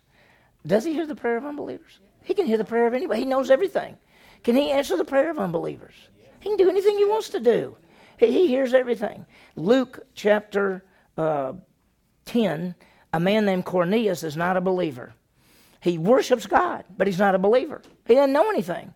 [0.66, 2.00] Does he hear the prayer of unbelievers?
[2.22, 3.20] He can hear the prayer of anybody.
[3.20, 3.98] He knows everything.
[4.42, 5.94] Can he answer the prayer of unbelievers?
[6.40, 7.76] He can do anything he wants to do.
[8.16, 9.26] He, he hears everything.
[9.54, 10.82] Luke chapter
[11.18, 11.52] uh,
[12.24, 12.74] 10
[13.12, 15.14] a man named Cornelius is not a believer.
[15.80, 17.82] He worships God, but he's not a believer.
[18.06, 18.94] He doesn't know anything.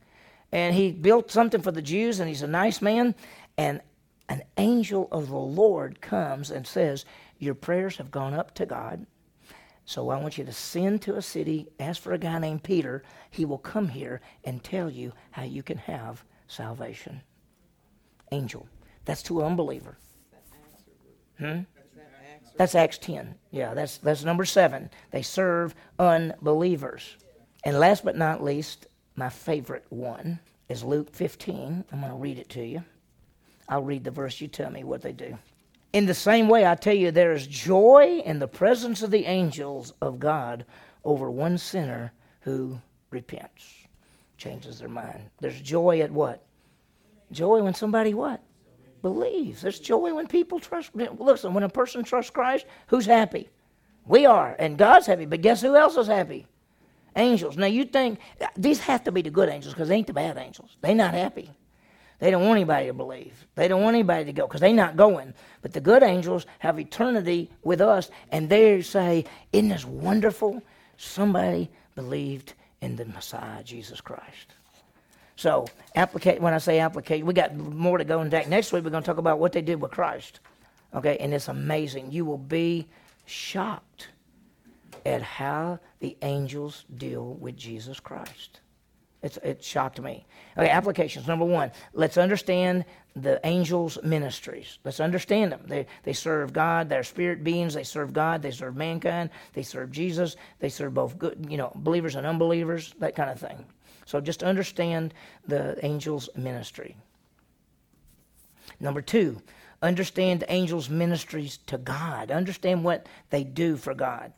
[0.53, 3.15] And he built something for the Jews, and he's a nice man.
[3.59, 3.81] And
[4.29, 7.05] an angel of the Lord comes and says,
[7.39, 9.07] Your prayers have gone up to God.
[9.85, 13.05] So I want you to send to a city, ask for a guy named Peter.
[13.31, 17.23] He will come here and tell you how you can have salvation.
[18.33, 18.69] Angel.
[19.05, 19.97] That's to an unbeliever.
[21.39, 21.61] Hmm?
[22.57, 23.35] That's Acts 10.
[23.51, 24.91] Yeah, that's, that's number seven.
[25.11, 27.17] They serve unbelievers.
[27.65, 30.39] And last but not least, my favorite one
[30.69, 31.85] is Luke 15.
[31.93, 32.83] I'm going to read it to you.
[33.69, 34.41] I'll read the verse.
[34.41, 35.37] You tell me what they do.
[35.93, 39.25] In the same way, I tell you, there is joy in the presence of the
[39.27, 40.65] angels of God
[41.05, 42.79] over one sinner who
[43.11, 43.73] repents,
[44.37, 45.23] changes their mind.
[45.41, 46.45] There's joy at what?
[47.33, 48.43] Joy when somebody what?
[49.07, 49.63] Believes.
[49.63, 50.91] There's joy when people trust.
[50.95, 53.49] Listen, when a person trusts Christ, who's happy?
[54.05, 55.27] We are, and God's happy.
[55.27, 56.47] But guess who else is happy?
[57.15, 57.57] Angels.
[57.57, 58.19] Now you think
[58.57, 60.77] these have to be the good angels because they ain't the bad angels.
[60.81, 61.51] They're not happy.
[62.19, 63.47] They don't want anybody to believe.
[63.55, 65.35] They don't want anybody to go because they're not going.
[65.63, 70.63] But the good angels have eternity with us, and they say, Isn't this wonderful?
[70.97, 74.55] Somebody believed in the Messiah, Jesus Christ.
[75.37, 76.41] So, applicate.
[76.41, 78.49] When I say applicate, we got more to go in that.
[78.49, 80.41] Next week, we're going to talk about what they did with Christ.
[80.95, 82.11] Okay, and it's amazing.
[82.11, 82.87] You will be
[83.27, 84.09] shocked
[85.05, 88.61] at how the angels deal with Jesus Christ.
[89.23, 90.25] It's, it shocked me.
[90.57, 91.27] Okay, applications.
[91.27, 92.85] Number one, let's understand
[93.15, 94.79] the angels' ministries.
[94.85, 95.63] Let's understand them.
[95.67, 96.89] They, they serve God.
[96.89, 97.75] They're spirit beings.
[97.75, 98.41] They serve God.
[98.41, 99.31] They serve mankind.
[99.53, 100.37] They serve Jesus.
[100.61, 102.95] They serve both good, you know, believers and unbelievers.
[103.01, 103.65] That kind of thing.
[104.07, 105.13] So just understand
[105.47, 106.97] the angel's ministry.
[108.81, 109.43] Number two,
[109.83, 112.31] understand angels' ministries to God.
[112.31, 114.33] Understand what they do for God.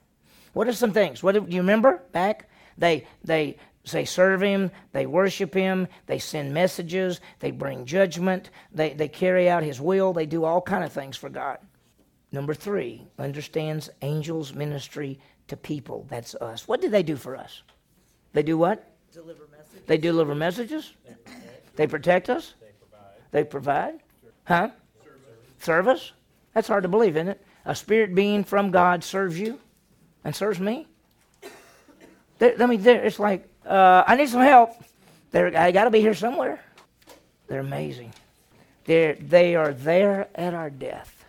[0.55, 1.23] What are some things?
[1.23, 2.51] What do you remember back?
[2.77, 3.57] They they
[3.93, 9.49] they serve him, they worship him, they send messages, they bring judgment, they, they carry
[9.49, 11.59] out his will, they do all kind of things for God.
[12.31, 16.07] Number three, understands angels' ministry to people.
[16.11, 16.69] That's us.
[16.69, 17.62] What do they do for us?
[18.35, 18.85] They do what?
[19.12, 19.49] Deliver
[19.87, 20.93] they deliver messages.
[21.77, 22.55] They protect us.
[23.31, 24.01] They provide.
[24.45, 24.71] Huh?
[25.61, 26.12] Service.
[26.55, 27.45] That's hard to believe, isn't it?
[27.64, 29.59] A spirit being from God serves you
[30.25, 30.87] and serves me.
[32.41, 34.71] I mean, it's like, uh, I need some help.
[35.31, 36.61] They're, I got to be here somewhere.
[37.49, 38.12] They're amazing.
[38.85, 41.25] They're, they are there at our death.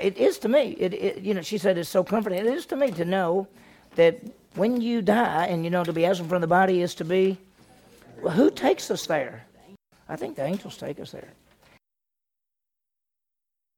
[0.00, 0.76] It is to me.
[0.78, 2.38] It, it, you know, she said it's so comforting.
[2.38, 3.46] It is to me to know
[3.94, 4.20] that
[4.54, 7.38] when you die, and you know, to be absent from the body is to be
[8.30, 9.46] who takes us there?
[10.08, 11.32] I think the angels take us there.